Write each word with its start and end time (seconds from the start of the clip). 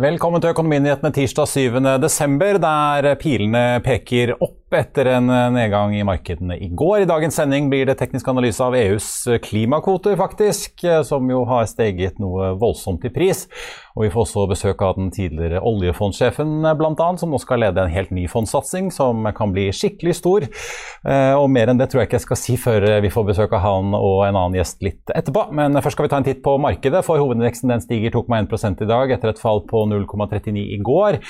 Velkommen 0.00 0.40
til 0.40 0.54
Økonominyhetene 0.54 1.10
tirsdag 1.12 1.44
7.12., 1.50 2.54
der 2.62 3.08
pilene 3.20 3.64
peker 3.84 4.30
opp 4.38 4.59
etter 4.76 5.08
en 5.16 5.26
nedgang 5.54 5.94
i 5.96 6.04
markedene 6.06 6.56
i 6.60 6.70
går. 6.70 7.02
I 7.02 7.10
dagens 7.10 7.38
sending 7.40 7.70
blir 7.72 7.88
det 7.88 7.98
teknisk 8.00 8.28
analyse 8.30 8.62
av 8.64 8.76
EUs 8.78 9.10
klimakvoter, 9.44 10.16
faktisk, 10.20 10.84
som 11.06 11.30
jo 11.30 11.44
har 11.48 11.66
steget 11.70 12.20
noe 12.22 12.52
voldsomt 12.60 13.04
i 13.08 13.12
pris. 13.14 13.46
Og 13.96 14.04
vi 14.04 14.10
får 14.12 14.22
også 14.22 14.46
besøk 14.50 14.82
av 14.86 14.94
den 14.98 15.10
tidligere 15.14 15.62
oljefondsjefen, 15.66 16.62
bl.a., 16.78 17.08
som 17.18 17.32
nå 17.32 17.40
skal 17.42 17.64
lede 17.64 17.82
en 17.82 17.90
helt 17.92 18.12
ny 18.14 18.26
fondssatsing 18.30 18.90
som 18.94 19.26
kan 19.36 19.52
bli 19.54 19.66
skikkelig 19.74 20.14
stor. 20.20 20.46
Eh, 20.46 21.34
og 21.34 21.48
mer 21.52 21.72
enn 21.72 21.80
det 21.80 21.90
tror 21.90 22.02
jeg 22.02 22.10
ikke 22.10 22.18
jeg 22.20 22.26
skal 22.26 22.40
si 22.40 22.56
før 22.60 22.86
vi 23.02 23.10
får 23.12 23.26
besøk 23.32 23.56
av 23.58 23.64
han 23.64 23.96
og 23.98 24.22
en 24.26 24.38
annen 24.38 24.58
gjest 24.60 24.84
litt 24.86 25.12
etterpå. 25.14 25.48
Men 25.56 25.76
først 25.80 25.98
skal 25.98 26.06
vi 26.06 26.12
ta 26.14 26.20
en 26.22 26.28
titt 26.28 26.42
på 26.44 26.54
markedet, 26.62 27.02
for 27.06 27.20
hovedindeksen 27.22 27.74
den 27.74 27.82
stiger 27.84 28.14
2,1 28.14 28.84
i 28.84 28.90
dag 28.90 29.14
etter 29.16 29.34
et 29.34 29.42
fall 29.42 29.64
på 29.68 29.82
0,39 29.90 30.56
i 30.60 30.80
går. 30.86 31.20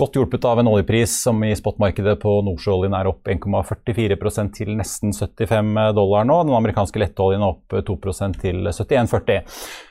Godt 0.00 0.20
hjulpet 0.20 0.46
av 0.48 0.60
en 0.60 0.70
oljepris 0.70 1.16
som 1.24 1.40
i 1.46 1.54
spotmarkedet 1.56 2.18
på 2.22 2.36
nordsjøoljen 2.46 2.89
oljeoljen 2.90 2.96
er 2.98 3.10
opp 3.10 3.28
1,44% 3.30 4.52
til 4.56 4.74
nesten 4.76 5.12
75 5.14 5.94
dollar 5.94 6.26
nå. 6.26 6.42
Den 6.46 6.56
amerikanske 6.56 7.00
lettoljen 7.00 7.42
er 7.42 7.54
opp 7.54 7.72
2% 7.72 8.40
til 8.40 8.66
71,40. 8.66 9.42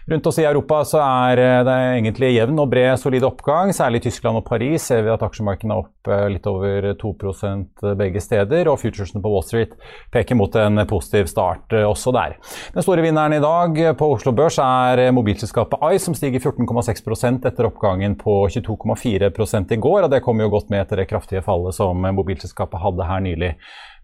Rundt 0.10 0.26
oss 0.26 0.40
i 0.40 0.44
Europa 0.44 0.80
så 0.90 0.98
er 1.04 1.38
det 1.38 1.74
egentlig 2.00 2.32
jevn 2.34 2.58
og 2.64 2.72
bred 2.72 2.96
solid 2.98 3.22
oppgang. 3.28 3.70
Særlig 3.78 4.00
i 4.00 4.08
Tyskland 4.08 4.40
og 4.40 4.46
Paris 4.48 4.88
ser 4.90 5.04
vi 5.06 5.12
at 5.14 5.22
aksjemarkedene 5.22 5.76
er 5.76 5.84
opp 5.84 6.10
eh, 6.10 6.24
litt 6.34 6.48
over 6.50 6.88
2% 6.98 7.84
begge 8.00 8.24
steder. 8.24 8.72
Og 8.72 8.80
futuresene 8.82 9.22
på 9.22 9.30
Wall 9.30 9.46
Street 9.46 9.76
peker 10.10 10.40
mot 10.40 10.56
en 10.58 10.82
positiv 10.90 11.30
start 11.30 11.76
eh, 11.78 11.86
også 11.86 12.14
der. 12.16 12.40
Den 12.74 12.88
store 12.88 13.06
vinneren 13.06 13.38
i 13.38 13.42
dag 13.44 13.78
på 14.00 14.10
Oslo 14.16 14.34
Børs 14.34 14.58
er 14.64 15.04
mobilselskapet 15.14 15.86
Ice, 15.92 16.08
som 16.08 16.18
stiger 16.18 16.42
14,6% 16.42 17.46
etter 17.52 17.70
oppgangen 17.70 18.18
på 18.18 18.40
22,4 18.50 19.30
i 19.78 19.78
går. 19.78 20.08
og 20.08 20.10
Det 20.10 20.24
kommer 20.26 20.48
jo 20.48 20.56
godt 20.58 20.74
med 20.74 20.88
etter 20.88 21.04
det 21.04 21.10
kraftige 21.14 21.46
fallet 21.46 21.78
som 21.78 22.02
mobilselskapet 22.18 22.82
hadde 22.82 23.12
her 23.12 23.22
nylig 23.30 23.54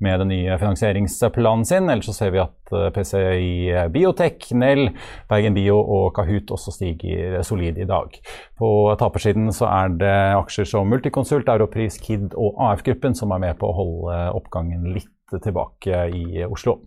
med 0.04 0.20
den 0.24 0.32
nye 0.34 0.58
finansieringsplanen 0.62 1.66
sin. 1.68 1.90
Ellers 1.92 2.10
så 2.10 2.16
ser 2.18 2.34
vi 2.36 2.42
at 2.44 2.74
eh, 2.76 2.90
PCI 2.96 3.88
Biotech, 3.94 4.52
Nell, 4.58 4.90
Bergen 5.32 5.58
Bio 5.58 5.80
og 5.80 6.12
Kahoot 6.18 6.52
også 6.56 6.74
stiger 6.76 7.42
solid 7.48 7.80
i 7.82 7.88
dag. 7.90 8.20
På 8.60 8.70
tapersiden 9.00 9.52
så 9.56 9.70
er 9.72 9.96
det 10.02 10.18
aksjer 10.40 10.70
som 10.70 10.90
Multiconsult, 10.92 11.50
Europris, 11.52 12.00
Kid 12.02 12.36
og 12.36 12.60
AF-gruppen 12.72 13.16
som 13.18 13.34
er 13.36 13.44
med 13.48 13.60
på 13.62 13.70
å 13.70 13.78
holde 13.80 14.20
oppgangen 14.36 14.92
litt 14.96 15.40
tilbake 15.44 16.06
i 16.14 16.46
Oslo. 16.46 16.80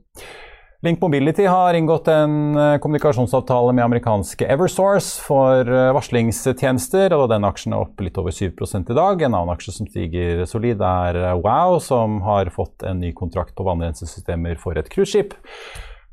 Link 0.80 1.00
Mobility 1.00 1.42
har 1.44 1.74
inngått 1.74 2.06
en 2.08 2.56
eh, 2.56 2.76
kommunikasjonsavtale 2.78 3.72
med 3.74 3.82
amerikanske 3.84 4.46
Eversource 4.46 5.18
for 5.18 5.66
eh, 5.66 5.88
varslingstjenester. 5.96 7.10
og 7.16 7.32
Den 7.32 7.46
aksjen 7.48 7.74
er 7.74 7.82
opp 7.82 7.98
litt 7.98 8.20
over 8.22 8.30
7% 8.30 8.92
i 8.94 8.94
dag. 8.94 9.24
En 9.26 9.34
annen 9.34 9.50
aksje 9.56 9.74
som 9.74 9.88
stiger 9.90 10.44
solid, 10.46 10.78
er 10.78 11.18
eh, 11.18 11.34
Wow, 11.42 11.80
som 11.82 12.20
har 12.22 12.52
fått 12.54 12.86
en 12.86 13.02
ny 13.02 13.10
kontrakt 13.10 13.56
på 13.58 13.66
vannrensesystemer 13.66 14.54
for 14.62 14.78
et 14.78 14.86
cruiseskip. 14.92 15.34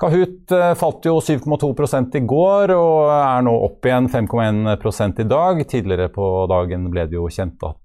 Kahoot 0.02 0.49
falt 0.81 1.05
jo 1.07 1.19
7,2% 1.23 2.17
i 2.17 2.25
går 2.27 2.73
og 2.73 3.13
er 3.13 3.45
nå 3.45 3.53
opp 3.69 3.85
igjen 3.85 4.09
5,1% 4.11 5.22
i 5.22 5.29
dag. 5.29 5.61
Tidligere 5.69 6.09
på 6.11 6.25
dagen 6.50 6.89
ble 6.89 7.05
det 7.05 7.22
jo 7.22 7.29
kjent 7.29 7.61
at 7.69 7.84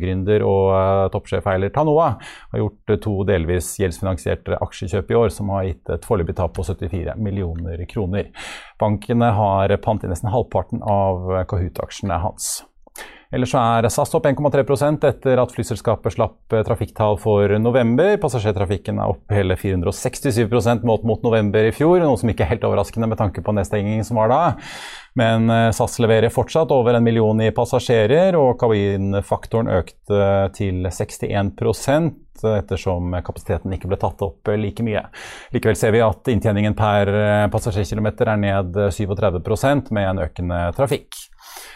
gründer 0.00 0.44
og 0.46 0.70
uh, 0.70 1.08
toppsjef 1.12 1.46
Eiler 1.50 1.72
Tanoa 1.74 2.12
har 2.20 2.62
gjort 2.62 2.94
uh, 2.94 2.98
to 3.02 3.14
delvis 3.28 3.74
gjeldsfinansierte 3.80 4.58
aksjekjøp 4.62 5.12
i 5.12 5.18
år, 5.18 5.32
som 5.34 5.52
har 5.54 5.66
gitt 5.68 5.94
et 5.94 6.08
foreløpig 6.08 6.38
tap 6.38 6.54
på 6.56 6.66
74 6.68 7.16
millioner 7.18 7.84
kroner. 7.90 8.30
Bankene 8.80 9.32
har 9.34 9.76
pant 9.82 10.04
i 10.04 10.10
nesten 10.10 10.32
halvparten 10.32 10.84
av 10.86 11.46
Kahoot-aksjene 11.50 12.22
hans. 12.22 12.58
Ellers 13.28 13.52
er 13.60 13.84
SAS 13.92 14.14
opp 14.16 14.24
1,3 14.24 14.62
etter 15.04 15.40
at 15.42 15.50
flyselskapet 15.52 16.14
slapp 16.14 16.54
eh, 16.56 16.62
trafikktall 16.64 17.18
for 17.20 17.52
november. 17.60 18.14
Passasjertrafikken 18.22 18.96
er 19.02 19.12
opp 19.12 19.34
hele 19.36 19.56
467% 19.60 20.86
målt 20.88 21.04
mot 21.04 21.20
november 21.26 21.68
i 21.68 21.74
fjor, 21.76 22.00
noe 22.00 22.16
som 22.16 22.32
ikke 22.32 22.46
er 22.46 22.54
helt 22.54 22.64
overraskende 22.64 23.10
med 23.10 23.20
tanke 23.20 23.44
på 23.44 23.52
nedstengingen 23.52 24.06
som 24.08 24.16
var 24.22 24.32
da. 24.32 24.40
Men 25.20 25.52
eh, 25.52 25.68
SAS 25.76 25.98
leverer 26.00 26.32
fortsatt 26.32 26.72
over 26.72 26.96
en 26.96 27.04
million 27.04 27.44
i 27.44 27.50
passasjerer, 27.52 28.38
og 28.40 28.56
kabinfaktoren 28.62 29.68
økte 29.76 30.24
til 30.56 30.88
61 30.88 31.52
ettersom 32.38 33.16
kapasiteten 33.26 33.72
ikke 33.74 33.90
ble 33.90 33.98
tatt 34.00 34.22
opp 34.24 34.48
like 34.56 34.84
mye. 34.86 35.02
Likevel 35.52 35.76
ser 35.76 35.92
vi 35.92 36.00
at 36.00 36.32
inntjeningen 36.32 36.76
per 36.78 37.12
eh, 37.12 37.48
passasjerkilometer 37.52 38.32
er 38.32 38.40
ned 38.40 38.84
37% 38.88 39.92
med 39.92 40.14
en 40.14 40.28
økende 40.30 40.68
trafikk. 40.78 41.26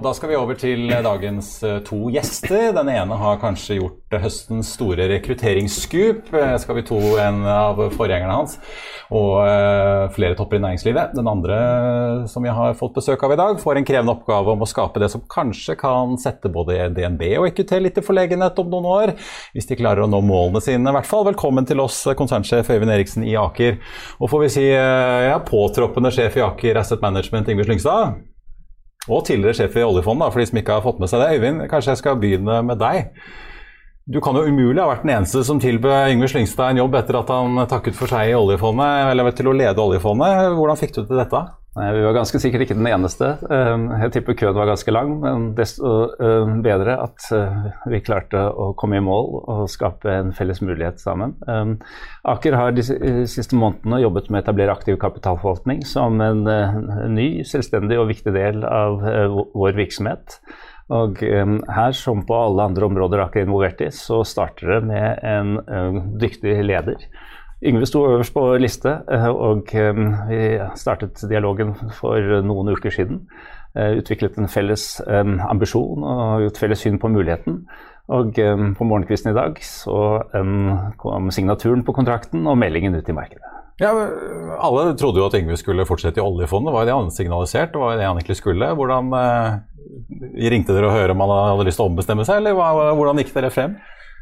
Da 0.00 0.14
skal 0.16 0.30
vi 0.30 0.36
over 0.38 0.56
til 0.56 0.86
dagens 1.04 1.48
eh, 1.66 1.74
to 1.84 2.06
gjester. 2.08 2.70
Den 2.72 2.88
ene 2.88 3.16
har 3.20 3.40
kanskje 3.42 3.74
gjort 3.76 4.14
høstens 4.22 4.70
store 4.78 5.10
rekrutteringsscoop. 5.10 6.30
Eh, 6.32 6.54
skal 6.62 6.78
vi 6.78 6.84
to 6.88 7.00
en 7.20 7.42
av 7.44 7.82
forgjengerne 7.92 8.38
hans 8.38 8.56
og 9.10 9.42
flere 10.14 10.36
topper 10.38 10.60
i 10.60 10.62
næringslivet. 10.62 11.16
Den 11.18 11.26
andre 11.26 11.56
som 12.30 12.44
vi 12.46 12.52
har 12.54 12.76
fått 12.78 12.94
besøk 12.94 13.24
av 13.26 13.34
i 13.34 13.38
dag, 13.40 13.58
får 13.58 13.80
en 13.80 13.88
krevende 13.88 14.14
oppgave 14.14 14.54
om 14.54 14.62
å 14.62 14.68
skape 14.70 15.02
det 15.02 15.10
som 15.10 15.24
kanskje 15.26 15.74
kan 15.80 16.14
sette 16.22 16.48
både 16.54 16.86
DNB 16.94 17.24
og 17.40 17.48
EQT 17.48 17.74
litt 17.82 17.98
i 17.98 18.06
forlegenhet 18.06 18.62
om 18.62 18.70
noen 18.70 18.88
år, 18.92 19.14
hvis 19.50 19.66
de 19.66 19.80
klarer 19.82 20.06
å 20.06 20.08
nå 20.08 20.22
målene 20.22 20.62
sine. 20.62 20.86
i 20.86 20.94
hvert 20.94 21.10
fall. 21.10 21.26
Velkommen 21.26 21.66
til 21.66 21.82
oss, 21.82 22.04
konsernsjef 22.14 22.70
Øyvind 22.70 22.94
Eriksen 22.94 23.26
i 23.26 23.34
Aker. 23.34 23.80
Og 24.22 24.30
får 24.30 24.46
vi 24.46 24.54
si 24.60 24.68
ja, 24.70 25.40
påtroppende 25.42 26.14
sjef 26.14 26.38
i 26.38 26.46
Aker 26.46 26.84
Asset 26.86 27.02
Management, 27.02 27.50
Ingvild 27.50 27.72
Slyngstad. 27.72 28.29
Og 29.10 29.24
tidligere 29.26 29.58
sjef 29.58 29.76
i 29.76 29.84
oljefondet, 29.84 30.30
for 30.30 30.40
de 30.40 30.48
som 30.50 30.60
ikke 30.60 30.76
har 30.78 30.84
fått 30.84 31.00
med 31.02 31.10
seg 31.10 31.22
det. 31.22 31.30
Øyvind, 31.36 31.64
kanskje 31.70 31.94
jeg 31.94 32.02
skal 32.02 32.20
begynne 32.22 32.60
med 32.66 32.78
deg. 32.80 33.10
Du 34.10 34.18
kan 34.22 34.34
jo 34.34 34.46
umulig 34.46 34.80
ha 34.82 34.88
vært 34.90 35.04
den 35.04 35.12
eneste 35.14 35.42
som 35.46 35.60
tilbød 35.62 36.14
Yngve 36.14 36.30
Slyngstad 36.32 36.72
en 36.72 36.80
jobb 36.80 36.96
etter 36.98 37.20
at 37.20 37.28
han 37.30 37.60
takket 37.70 37.98
for 37.98 38.10
seg 38.10 38.30
i 38.30 38.36
oljefondet, 38.38 39.10
eller 39.12 39.34
til 39.36 39.50
å 39.50 39.54
lede 39.54 39.82
oljefondet. 39.82 40.54
Hvordan 40.56 40.80
fikk 40.80 40.96
du 40.96 41.02
til 41.04 41.20
dette? 41.20 41.42
Vi 41.70 42.02
var 42.02 42.16
ganske 42.16 42.38
sikkert 42.42 42.64
ikke 42.64 42.74
den 42.74 42.88
eneste. 42.90 43.28
Ehm, 43.46 43.84
jeg 44.02 44.10
tipper 44.16 44.34
køen 44.40 44.56
var 44.56 44.66
ganske 44.72 44.90
lang, 44.90 45.12
men 45.22 45.44
desto 45.54 45.92
ehm, 46.18 46.56
bedre 46.66 46.96
at 46.98 47.28
eh, 47.36 47.68
vi 47.92 48.00
klarte 48.02 48.42
å 48.50 48.72
komme 48.78 48.98
i 48.98 49.04
mål 49.06 49.30
og 49.38 49.60
skape 49.70 50.10
en 50.10 50.32
felles 50.34 50.58
mulighet 50.66 50.98
sammen. 50.98 51.36
Ehm, 51.46 51.76
Aker 52.26 52.58
har 52.58 52.74
de 52.74 52.82
siste 52.82 53.54
månedene 53.54 54.02
jobbet 54.02 54.32
med 54.32 54.40
å 54.40 54.42
etablere 54.42 54.74
aktiv 54.74 54.98
kapitalforvaltning 54.98 55.86
som 55.86 56.18
en 56.26 56.42
eh, 56.50 56.76
ny, 57.06 57.28
selvstendig 57.46 58.02
og 58.02 58.10
viktig 58.10 58.34
del 58.34 58.66
av 58.66 59.06
eh, 59.06 59.40
vår 59.54 59.78
virksomhet. 59.78 60.40
Og 60.90 61.20
her, 61.22 61.92
som 61.94 62.24
på 62.26 62.34
alle 62.34 62.64
andre 62.66 62.88
områder 62.88 63.20
Aker 63.22 63.44
er 63.44 63.46
involvert 63.46 63.84
i, 63.86 63.92
så 63.94 64.24
starter 64.26 64.72
det 64.72 64.78
med 64.88 65.20
en 65.22 66.00
dyktig 66.18 66.56
leder 66.66 67.04
Yngve 67.60 67.86
sto 67.88 68.06
øverst 68.08 68.32
på 68.32 68.44
liste, 68.56 68.94
og 69.28 69.68
vi 69.68 70.40
startet 70.80 71.20
dialogen 71.28 71.74
for 71.98 72.40
noen 72.46 72.72
uker 72.72 72.94
siden. 72.94 73.26
Utviklet 73.76 74.38
en 74.40 74.48
felles 74.48 74.86
ambisjon 75.04 76.00
og 76.00 76.46
et 76.48 76.58
felles 76.58 76.80
syn 76.80 76.96
på 76.98 77.12
muligheten. 77.12 77.60
Og 78.10 78.32
på 78.34 78.88
morgenkvisten 78.88 79.34
i 79.34 79.36
dag 79.36 79.60
så 79.62 80.24
kom 80.98 81.28
signaturen 81.30 81.84
på 81.84 81.94
kontrakten 82.00 82.48
og 82.48 82.58
meldingen 82.58 82.96
ut 82.96 83.12
i 83.12 83.14
markedet. 83.14 83.60
Ja, 83.80 83.92
Alle 84.60 84.92
trodde 84.96 85.22
jo 85.22 85.28
at 85.30 85.36
Yngve 85.38 85.56
skulle 85.56 85.86
fortsette 85.88 86.20
i 86.20 86.24
oljefondet. 86.24 86.72
Hva 86.74 86.82
er 86.82 86.90
det 86.90 86.96
han 86.98 87.12
signaliserte? 87.14 87.80
Hva 87.80 87.94
er 87.94 88.00
det 88.00 88.08
han 88.08 88.18
egentlig 88.18 88.36
skulle? 88.36 88.74
Hvordan 88.76 89.08
eh, 89.16 89.54
Ringte 90.52 90.76
dere 90.76 90.90
og 90.90 90.96
hørte 90.96 91.14
om 91.14 91.22
han 91.24 91.32
hadde 91.32 91.64
lyst 91.64 91.80
til 91.80 91.86
å 91.86 91.88
ombestemme 91.88 92.26
seg, 92.28 92.42
eller 92.42 92.92
hvordan 92.98 93.22
gikk 93.22 93.32
dere 93.32 93.48
frem? 93.54 93.78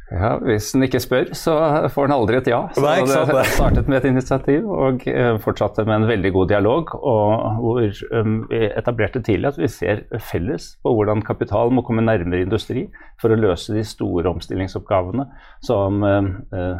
Ja, 0.09 0.31
Hvis 0.41 0.71
en 0.73 0.81
ikke 0.81 0.99
spør, 1.01 1.27
så 1.37 1.53
får 1.93 2.07
en 2.09 2.15
aldri 2.15 2.39
et 2.39 2.47
ja. 2.49 2.63
Så 2.73 2.81
Nei, 2.81 3.03
det 3.05 3.43
startet 3.53 3.89
med 3.89 3.99
et 3.99 4.07
initiativ 4.09 4.65
og 4.65 5.03
eh, 5.09 5.35
fortsatte 5.43 5.85
med 5.85 6.01
en 6.01 6.07
veldig 6.09 6.31
god 6.33 6.49
dialog. 6.49 6.95
og 6.97 7.59
Hvor 7.61 8.01
um, 8.17 8.39
vi 8.49 8.63
etablerte 8.69 9.21
tidlig 9.21 9.51
at 9.51 9.59
vi 9.61 9.69
ser 9.69 10.01
felles 10.31 10.71
på 10.81 10.95
hvordan 10.95 11.21
kapital 11.25 11.69
må 11.73 11.85
komme 11.85 12.05
nærmere 12.05 12.41
industri 12.47 12.87
for 13.21 13.29
å 13.29 13.37
løse 13.37 13.75
de 13.75 13.85
store 13.85 14.31
omstillingsoppgavene 14.33 15.27
som 15.65 16.01
uh, 16.01 16.31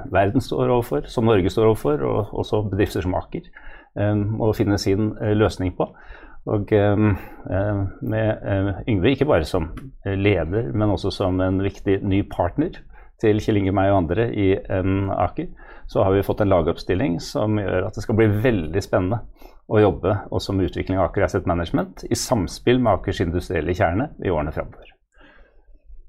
verden 0.10 0.42
står 0.42 0.66
overfor, 0.66 1.06
som 1.06 1.30
Norge 1.30 1.54
står 1.54 1.70
overfor, 1.70 2.02
og 2.02 2.34
også 2.42 2.64
bedrifter 2.74 3.06
som 3.06 3.14
Aker 3.20 3.46
um, 3.94 4.26
må 4.42 4.54
finne 4.58 4.81
sin 4.81 5.14
uh, 5.22 5.36
løsning 5.38 5.78
på. 5.78 5.86
Og 6.50 6.72
um, 6.74 7.12
med 8.10 8.86
Yngve 8.90 9.12
ikke 9.12 9.28
bare 9.30 9.46
som 9.46 9.68
leder, 10.08 10.72
men 10.74 10.90
også 10.90 11.12
som 11.14 11.38
en 11.44 11.60
viktig 11.62 12.00
ny 12.02 12.24
partner 12.31 12.80
til 13.21 13.42
Kjell 13.44 13.62
Inge, 13.62 13.74
meg 13.75 13.92
og 13.92 14.04
andre 14.04 14.30
i 14.31 14.51
en 14.71 15.10
Aker, 15.13 15.50
så 15.89 16.06
har 16.06 16.13
vi 16.13 16.25
fått 16.25 16.44
en 16.44 16.51
lagoppstilling 16.51 17.18
som 17.24 17.57
gjør 17.60 17.88
at 17.88 17.98
det 17.98 18.06
skal 18.06 18.18
bli 18.19 18.30
veldig 18.44 18.83
spennende 18.86 19.24
å 19.69 19.81
jobbe 19.81 20.16
også 20.33 20.54
med 20.56 20.69
utvikling 20.69 21.00
av 21.00 21.10
Aker 21.10 21.27
Asset 21.27 21.50
Management 21.50 22.06
i 22.10 22.18
samspill 22.18 22.81
med 22.81 22.95
Akers 22.95 23.21
industrielle 23.25 23.75
kjerne 23.77 24.10
i 24.25 24.31
årene 24.33 24.54
framover. 24.56 24.95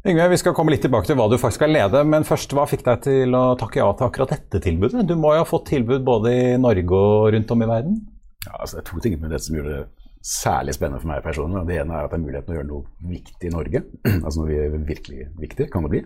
Yngve, 0.01 0.31
Vi 0.33 0.39
skal 0.41 0.55
komme 0.57 0.73
litt 0.73 0.81
tilbake 0.81 1.11
til 1.11 1.19
hva 1.19 1.27
du 1.29 1.37
faktisk 1.37 1.61
skal 1.61 1.75
lede, 1.77 2.01
men 2.09 2.25
først, 2.25 2.55
hva 2.57 2.65
fikk 2.69 2.87
deg 2.87 3.03
til 3.05 3.37
å 3.37 3.43
takke 3.61 3.83
ja 3.83 3.89
til 3.93 4.07
akkurat 4.07 4.33
dette 4.33 4.63
tilbudet? 4.65 5.05
Du 5.05 5.13
må 5.21 5.35
jo 5.37 5.43
ha 5.43 5.49
fått 5.49 5.69
tilbud 5.75 6.07
både 6.07 6.33
i 6.33 6.45
Norge 6.61 7.01
og 7.01 7.33
rundt 7.35 7.53
om 7.53 7.65
i 7.65 7.69
verden? 7.69 7.99
Ja, 8.47 8.55
altså 8.63 8.79
Det 8.79 8.85
er 8.87 8.89
to 8.89 9.03
ting 9.05 9.19
med 9.21 9.35
det 9.35 9.43
som 9.45 9.59
gjør 9.59 9.69
det 9.69 9.81
særlig 10.25 10.77
spennende 10.77 11.03
for 11.03 11.13
meg 11.13 11.21
personlig. 11.25 11.67
Det 11.69 11.77
ene 11.83 11.99
er 11.99 12.09
at 12.09 12.15
det 12.15 12.17
er 12.17 12.25
muligheten 12.25 12.55
å 12.55 12.57
gjøre 12.57 12.71
noe 12.71 13.13
viktig 13.13 13.51
i 13.51 13.53
Norge. 13.53 13.83
altså 14.25 14.41
noe 14.41 14.85
virkelig 14.89 15.29
viktig, 15.41 15.69
kan 15.73 15.85
det 15.85 15.93
bli. 15.93 16.03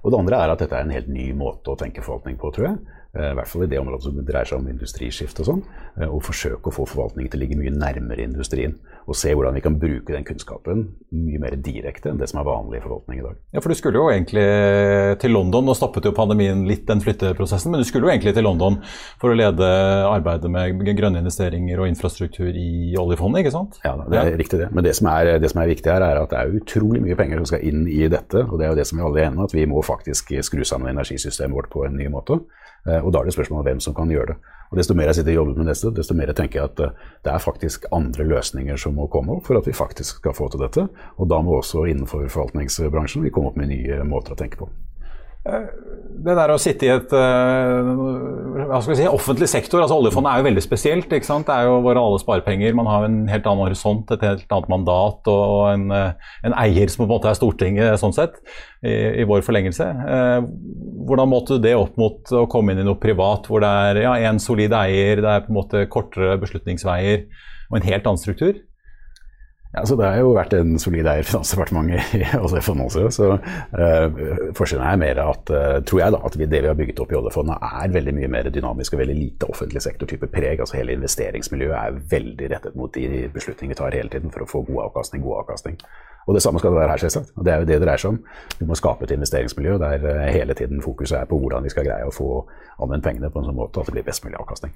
Og 0.00 0.12
det 0.12 0.20
andre 0.20 0.40
er 0.40 0.52
at 0.52 0.62
dette 0.62 0.76
er 0.76 0.86
en 0.86 0.94
helt 0.94 1.10
ny 1.12 1.30
måte 1.36 1.72
å 1.72 1.78
tenke 1.78 2.04
forvaltning 2.04 2.38
på, 2.40 2.52
tror 2.56 2.70
jeg. 2.70 2.99
Eh, 3.10 3.32
I 3.32 3.34
hvert 3.34 3.50
fall 3.50 3.64
i 3.66 3.70
det 3.70 3.80
området 3.80 4.06
som 4.06 4.18
dreier 4.22 4.46
seg 4.46 4.60
om 4.60 4.68
industriskift 4.70 5.40
og 5.42 5.48
sånn. 5.48 5.62
Og 6.06 6.20
eh, 6.20 6.26
forsøke 6.28 6.70
å 6.70 6.74
få 6.74 6.86
forvaltningen 6.86 7.32
til 7.32 7.40
å 7.40 7.42
ligge 7.42 7.58
mye 7.58 7.72
nærmere 7.74 8.22
industrien. 8.22 8.76
Og 9.10 9.16
se 9.18 9.32
hvordan 9.34 9.56
vi 9.56 9.62
kan 9.64 9.78
bruke 9.80 10.14
den 10.14 10.26
kunnskapen 10.28 10.84
mye 11.10 11.40
mer 11.42 11.56
direkte 11.58 12.12
enn 12.12 12.20
det 12.20 12.28
som 12.30 12.38
er 12.38 12.46
vanlig 12.46 12.78
i 12.78 12.84
forvaltning 12.84 13.18
i 13.18 13.24
dag. 13.24 13.40
Ja, 13.56 13.62
for 13.64 13.72
du 13.72 13.78
skulle 13.78 13.98
jo 13.98 14.12
egentlig 14.12 14.44
til 15.22 15.34
London. 15.34 15.66
Nå 15.66 15.74
stoppet 15.74 16.06
jo 16.06 16.14
pandemien 16.14 16.62
litt 16.68 16.84
den 16.86 17.02
flytteprosessen, 17.02 17.74
men 17.74 17.82
du 17.82 17.88
skulle 17.88 18.06
jo 18.06 18.12
egentlig 18.12 18.36
til 18.36 18.46
London 18.46 18.78
for 19.18 19.32
å 19.32 19.38
lede 19.40 19.66
arbeidet 20.06 20.52
med 20.52 20.84
grønne 20.86 21.24
investeringer 21.24 21.82
og 21.82 21.90
infrastruktur 21.90 22.54
i 22.54 22.94
oljefondet, 23.00 23.42
ikke 23.42 23.56
sant? 23.56 23.80
Ja, 23.82 23.96
det 23.98 24.22
er 24.22 24.38
riktig 24.38 24.62
det. 24.62 24.70
Men 24.70 24.86
det 24.86 24.94
som, 25.00 25.10
er, 25.10 25.32
det 25.42 25.50
som, 25.50 25.64
er, 25.64 25.72
viktig 25.72 25.90
her, 25.90 26.06
er 26.06 26.22
at 26.22 26.30
det 26.30 26.38
er 26.38 26.54
utrolig 26.60 27.02
mye 27.02 27.18
penger 27.18 27.42
som 27.42 27.50
skal 27.50 27.66
inn 27.66 27.82
i 27.90 28.04
dette. 28.12 28.46
Og 28.46 28.60
det 28.60 28.68
er 28.68 28.74
jo 28.76 28.78
det 28.78 28.86
som 28.86 29.00
vi 29.00 29.06
alle 29.08 29.24
er 29.24 29.30
enige 29.32 29.42
om, 29.42 29.50
at 29.50 29.58
vi 29.58 29.66
må 29.70 29.82
faktisk 29.82 30.36
skru 30.46 30.62
sammen 30.62 30.94
energisystemet 30.94 31.58
vårt 31.58 31.72
på 31.74 31.88
en 31.88 31.98
ny 31.98 32.06
måte. 32.12 32.38
Eh, 33.00 33.06
og 33.06 33.12
da 33.12 33.22
er 33.22 33.28
det 33.28 33.36
spørsmål 33.36 33.62
om 33.62 33.68
hvem 33.68 33.80
som 33.80 33.96
kan 33.96 34.12
gjøre 34.12 34.34
det. 34.34 34.36
Og 34.70 34.78
Desto 34.78 34.94
mer 34.94 35.10
jeg 35.10 35.18
sitter 35.18 35.32
og 35.32 35.40
jobber 35.40 35.58
med 35.58 35.72
dette, 35.72 35.90
desto 35.96 36.14
mer 36.14 36.32
tenker 36.36 36.60
jeg 36.60 36.70
at 36.70 36.84
eh, 36.84 37.08
det 37.24 37.32
er 37.32 37.42
faktisk 37.42 37.88
andre 37.96 38.28
løsninger 38.28 38.78
som 38.78 38.94
må 38.94 39.08
komme 39.10 39.38
opp 39.38 39.48
for 39.48 39.58
at 39.58 39.66
vi 39.66 39.74
faktisk 39.76 40.22
skal 40.22 40.36
få 40.36 40.50
til 40.52 40.62
dette. 40.62 40.86
Og 41.18 41.30
da 41.30 41.40
må 41.42 41.58
også 41.58 41.88
innenfor 41.90 42.28
forvaltningsbransjen 42.28 43.26
vi 43.26 43.34
komme 43.34 43.50
opp 43.50 43.58
med 43.58 43.72
nye 43.72 44.04
måter 44.06 44.36
å 44.36 44.38
tenke 44.38 44.62
på. 44.62 44.70
Eh, 45.48 45.68
det 46.20 46.34
der 46.36 46.52
å 46.52 46.58
sitte 46.60 46.84
i 46.84 46.90
et 46.92 47.12
eh, 47.16 47.86
hva 48.68 48.80
skal 48.82 48.92
vi 48.92 48.98
si, 48.98 49.06
offentlig 49.08 49.46
sektor, 49.48 49.80
altså 49.80 49.96
oljefondet 49.96 50.34
er 50.34 50.42
jo 50.42 50.46
veldig 50.50 50.64
spesielt. 50.64 51.14
ikke 51.16 51.28
sant? 51.28 51.46
Det 51.48 51.54
er 51.54 51.68
jo 51.70 51.78
våre 51.86 52.02
alle 52.02 52.20
sparepenger. 52.20 52.76
Man 52.76 52.90
har 52.90 53.06
en 53.06 53.22
helt 53.30 53.48
annen 53.48 53.64
horisont, 53.64 54.12
et 54.12 54.26
helt 54.26 54.52
annet 54.52 54.70
mandat 54.72 55.30
og 55.32 55.54
en, 55.70 55.86
eh, 55.96 56.34
en 56.44 56.56
eier 56.60 56.92
som 56.92 57.02
på 57.02 57.08
en 57.08 57.14
måte 57.14 57.30
er 57.32 57.38
Stortinget 57.38 58.02
sånn 58.02 58.16
sett, 58.16 58.36
i, 58.84 58.92
i 59.22 59.28
vår 59.28 59.44
forlengelse. 59.46 59.86
Hvordan 61.08 61.32
måtte 61.32 61.56
du 61.56 61.64
det 61.64 61.76
opp 61.76 61.96
mot 62.00 62.32
å 62.36 62.46
komme 62.52 62.74
inn 62.74 62.84
i 62.84 62.86
noe 62.86 63.00
privat 63.00 63.48
hvor 63.48 63.64
det 63.64 63.70
er 63.90 64.04
ja, 64.04 64.16
en 64.28 64.40
solid 64.40 64.76
eier, 64.76 65.24
det 65.24 65.30
er 65.30 65.46
på 65.46 65.52
en 65.52 65.60
måte 65.62 65.86
kortere 65.92 66.36
beslutningsveier 66.40 67.24
og 67.70 67.80
en 67.80 67.88
helt 67.88 68.08
annen 68.08 68.20
struktur? 68.20 68.60
Ja, 69.70 69.84
så 69.86 69.94
Det 69.96 70.06
har 70.06 70.16
jo 70.18 70.32
vært 70.34 70.54
en 70.58 70.72
solid 70.82 71.06
eier 71.06 71.26
Finansdepartementet 71.26 72.14
i 72.18 72.24
oljefondet 72.40 72.88
også. 72.88 73.04
Så 73.14 73.28
uh, 73.36 74.22
forskjellen 74.58 74.82
er 74.82 74.98
mer 74.98 75.20
at 75.22 75.52
uh, 75.54 75.76
tror 75.86 76.02
jeg 76.02 76.14
da, 76.16 76.20
at 76.26 76.38
vi, 76.38 76.48
det 76.50 76.62
vi 76.64 76.70
har 76.72 76.78
bygget 76.78 77.02
opp 77.04 77.14
i 77.14 77.18
oljefondet 77.20 77.68
er 77.68 77.94
veldig 77.94 78.16
mye 78.18 78.32
mer 78.34 78.50
dynamisk 78.50 78.96
og 78.96 79.04
veldig 79.04 79.18
lite 79.18 79.50
offentlig 79.52 79.84
sektor-type 79.86 80.26
preg. 80.34 80.58
altså 80.58 80.80
Hele 80.80 80.98
investeringsmiljøet 80.98 81.76
er 81.78 82.02
veldig 82.16 82.50
rettet 82.50 82.78
mot 82.80 82.90
de 82.94 83.28
beslutninger 83.30 83.76
vi 83.76 83.78
tar 83.78 83.94
hele 83.94 84.10
tiden 84.10 84.34
for 84.34 84.42
å 84.42 84.50
få 84.50 84.64
god 84.66 84.88
avkastning. 84.88 85.22
god 85.22 85.44
avkastning. 85.44 85.78
Og 86.28 86.34
Det 86.34 86.42
samme 86.42 86.60
skal 86.60 86.74
det 86.74 86.80
være 86.80 86.90
her, 86.92 87.02
selvsagt. 87.04 87.32
Og 87.36 87.44
Det 87.44 87.52
er 87.52 87.62
jo 87.62 87.66
det 87.68 87.78
det 87.78 87.86
dreier 87.86 88.02
seg 88.02 88.12
om. 88.14 88.18
Vi 88.58 88.66
må 88.68 88.76
skape 88.78 89.06
et 89.06 89.14
investeringsmiljø 89.16 89.78
der 89.80 90.04
uh, 90.04 90.26
hele 90.30 90.54
tiden 90.54 90.82
fokuset 90.84 91.18
er 91.18 91.30
på 91.30 91.38
hvordan 91.40 91.64
vi 91.64 91.72
skal 91.72 91.86
greie 91.86 92.06
å 92.06 92.12
få 92.14 92.28
anvendt 92.80 93.06
pengene 93.06 93.30
på 93.32 93.40
en 93.40 93.48
sånn 93.48 93.56
måte 93.56 93.80
at 93.80 93.88
det 93.88 93.96
blir 93.96 94.06
best 94.06 94.24
mulig 94.24 94.38
avkastning. 94.40 94.74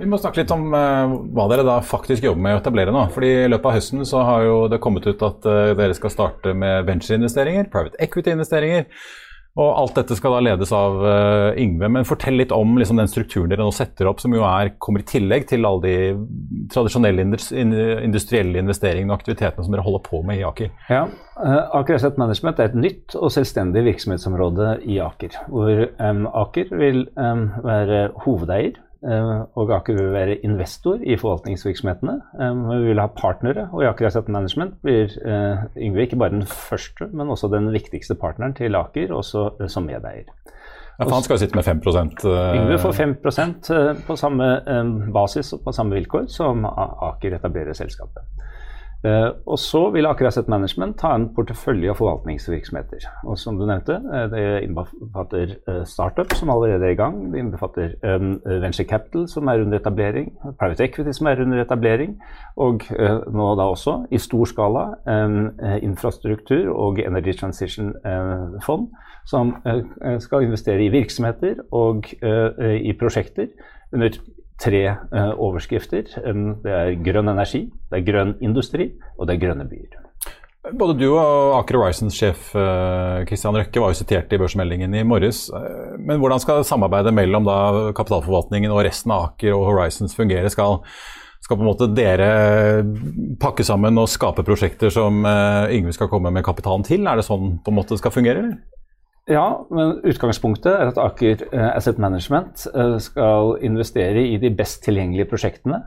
Vi 0.00 0.08
må 0.08 0.18
snakke 0.20 0.42
litt 0.42 0.52
om 0.54 0.66
uh, 0.74 1.16
hva 1.36 1.48
dere 1.52 1.66
da 1.66 1.78
faktisk 1.84 2.26
jobber 2.26 2.44
med 2.46 2.58
å 2.58 2.60
etablere 2.60 2.94
nå. 2.94 3.06
Fordi 3.14 3.32
I 3.44 3.48
løpet 3.48 3.70
av 3.70 3.78
høsten 3.78 4.06
så 4.08 4.24
har 4.26 4.44
jo 4.48 4.60
det 4.72 4.82
kommet 4.82 5.08
ut 5.08 5.26
at 5.30 5.48
uh, 5.48 5.72
dere 5.78 5.96
skal 5.96 6.14
starte 6.14 6.54
med 6.56 6.86
ventureinvesteringer, 6.90 7.70
private 7.72 8.00
equity-investeringer. 8.02 8.88
Og 9.58 9.70
alt 9.74 9.96
dette 9.98 10.14
skal 10.14 10.36
da 10.36 10.42
ledes 10.44 10.70
av 10.74 10.98
uh, 11.02 11.58
Yngve. 11.58 11.88
Men 11.90 12.06
fortell 12.06 12.38
litt 12.38 12.52
om 12.54 12.76
liksom, 12.78 13.00
den 13.00 13.10
strukturen 13.10 13.50
dere 13.50 13.66
nå 13.66 13.72
setter 13.74 14.06
opp, 14.10 14.22
som 14.22 14.34
jo 14.34 14.44
er, 14.46 14.74
kommer 14.78 15.02
i 15.02 15.08
tillegg 15.08 15.48
til 15.50 15.66
alle 15.66 15.82
de 15.82 16.68
tradisjonelle 16.70 17.24
industrielle 17.26 18.62
investeringene 18.62 19.10
og 19.10 19.18
aktivitetene 19.18 19.66
som 19.66 19.74
dere 19.74 19.86
holder 19.86 20.04
på 20.06 20.22
med 20.26 20.38
i 20.38 20.44
Aker. 20.46 20.70
Ja, 20.92 21.02
Aker 21.76 21.96
Asset 21.96 22.20
Management 22.20 22.60
er 22.60 22.70
et 22.70 22.78
nytt 22.78 23.16
og 23.18 23.32
selvstendig 23.34 23.82
virksomhetsområde 23.88 24.76
i 24.86 25.00
Aker. 25.02 25.40
Hvor 25.50 25.86
um, 25.98 26.22
Aker 26.44 26.70
vil 26.78 27.04
um, 27.18 27.48
være 27.66 28.06
hovedeier 28.22 28.78
og 29.02 29.70
Aker 29.72 29.96
vil 29.96 30.12
være 30.12 30.36
investor 30.44 31.00
i 31.00 31.16
forvaltningsvirksomhetene. 31.16 32.16
Eh, 32.40 32.58
vi 32.68 32.90
vil 32.90 33.00
ha 33.00 33.06
partnere, 33.16 33.68
og 33.72 33.84
i 33.84 33.88
Aker 33.88 34.10
Asset 34.10 34.28
Management 34.28 34.76
blir 34.84 35.14
eh, 35.24 35.62
Yngve 35.80 36.04
ikke 36.04 36.18
bare 36.20 36.34
den 36.34 36.44
første, 36.46 37.08
men 37.12 37.32
også 37.32 37.48
den 37.52 37.70
viktigste 37.72 38.14
partneren 38.20 38.54
til 38.54 38.76
Aker, 38.76 39.14
også 39.16 39.68
som 39.72 39.88
medeier. 39.88 40.28
Ja, 40.98 41.06
for 41.06 41.16
han 41.16 41.24
skal 41.24 41.38
jo 41.38 41.40
sitte 41.40 41.56
med 41.56 41.64
5% 41.64 42.26
Yngve 42.28 42.76
får 42.82 42.92
5% 42.92 43.70
på 44.04 44.16
samme 44.20 44.48
basis 45.14 45.54
og 45.56 45.62
på 45.64 45.72
samme 45.72 45.96
vilkår 45.96 46.26
som 46.28 46.66
Aker 46.68 47.38
etablerer 47.38 47.72
selskapet. 47.72 48.26
Uh, 49.00 49.32
og 49.48 49.56
så 49.56 49.80
vil 49.94 50.04
Aker 50.04 50.26
Asset 50.28 50.48
Management 50.52 51.00
ha 51.06 51.14
en 51.16 51.30
portefølje 51.32 51.88
av 51.88 51.96
forvaltningsvirksomheter. 51.96 53.06
Og 53.24 53.38
som 53.40 53.56
du 53.56 53.64
nevnte, 53.64 53.96
uh, 53.96 54.26
det 54.28 54.42
innbefatter 54.66 55.54
uh, 55.64 55.78
startup 55.88 56.34
som 56.36 56.52
allerede 56.52 56.84
er 56.84 56.92
i 56.92 56.98
gang. 56.98 57.16
Det 57.32 57.40
innbefatter 57.40 57.94
venture 58.60 58.84
capital 58.84 59.24
som 59.30 59.48
er 59.48 59.62
under 59.64 59.80
etablering, 59.80 60.28
private 60.60 60.84
equity 60.84 61.14
som 61.16 61.30
er 61.30 61.40
under 61.40 61.62
etablering, 61.62 62.18
og 62.60 62.84
nå 63.32 63.46
da 63.58 63.66
også 63.72 63.94
i 64.12 64.18
stor 64.20 64.48
skala 64.48 64.84
infrastruktur 65.84 66.70
og 66.72 67.00
energy 67.02 67.34
transition-fond 67.38 68.88
som 69.28 69.52
skal 70.22 70.46
investere 70.46 70.84
i 70.84 70.90
virksomheter 70.92 71.62
og 71.76 72.08
i 72.20 72.94
prosjekter 73.00 73.50
under 73.92 74.16
tre 74.60 74.82
eh, 74.90 75.32
overskrifter. 75.40 76.10
Det 76.10 76.76
er 76.76 76.94
grønn 77.04 77.32
energi, 77.32 77.66
det 77.90 78.00
er 78.00 78.06
grønn 78.06 78.36
industri 78.44 78.92
og 79.16 79.28
det 79.28 79.36
er 79.36 79.44
grønne 79.46 79.66
byer. 79.70 79.98
Både 80.76 80.92
du 81.00 81.06
og 81.08 81.54
Aker 81.56 81.78
Horizons-sjef 81.80 82.50
Kristian 83.28 83.56
eh, 83.56 83.62
Røkke 83.62 83.80
var 83.80 83.94
jo 83.94 84.00
sitert 84.02 84.32
i 84.36 84.40
børsmeldingen 84.40 84.92
i 84.94 85.06
morges. 85.08 85.46
Eh, 85.56 85.96
men 85.98 86.20
hvordan 86.20 86.42
skal 86.42 86.66
samarbeidet 86.68 87.14
mellom 87.16 87.48
da, 87.48 87.56
kapitalforvaltningen 87.96 88.72
og 88.74 88.84
resten 88.84 89.16
av 89.16 89.30
Aker 89.30 89.56
og 89.56 89.64
Horizons 89.70 90.16
fungere? 90.18 90.52
Skal, 90.52 90.82
skal 91.40 91.56
på 91.56 91.64
en 91.64 91.70
måte 91.70 91.88
dere 91.96 92.28
pakke 93.40 93.64
sammen 93.64 93.96
og 94.02 94.10
skape 94.12 94.44
prosjekter 94.44 94.92
som 94.92 95.24
Yngve 95.24 95.96
skal 95.96 96.12
komme 96.12 96.32
med 96.34 96.44
kapitalen 96.44 96.84
til? 96.86 97.08
Er 97.08 97.20
det 97.20 97.28
sånn 97.28 97.56
på 97.64 97.72
en 97.72 97.80
måte 97.80 97.96
det 97.96 98.04
skal 98.04 98.14
fungere? 98.14 98.44
Eller? 98.44 98.79
Ja, 99.30 99.44
men 99.70 100.00
utgangspunktet 100.10 100.72
er 100.72 100.88
at 100.90 100.98
Aker 100.98 101.44
eh, 101.52 101.68
Asset 101.70 102.00
Management 102.02 102.64
eh, 102.74 102.96
skal 103.02 103.52
investere 103.66 104.24
i 104.26 104.38
de 104.42 104.50
best 104.54 104.82
tilgjengelige 104.86 105.28
prosjektene 105.30 105.84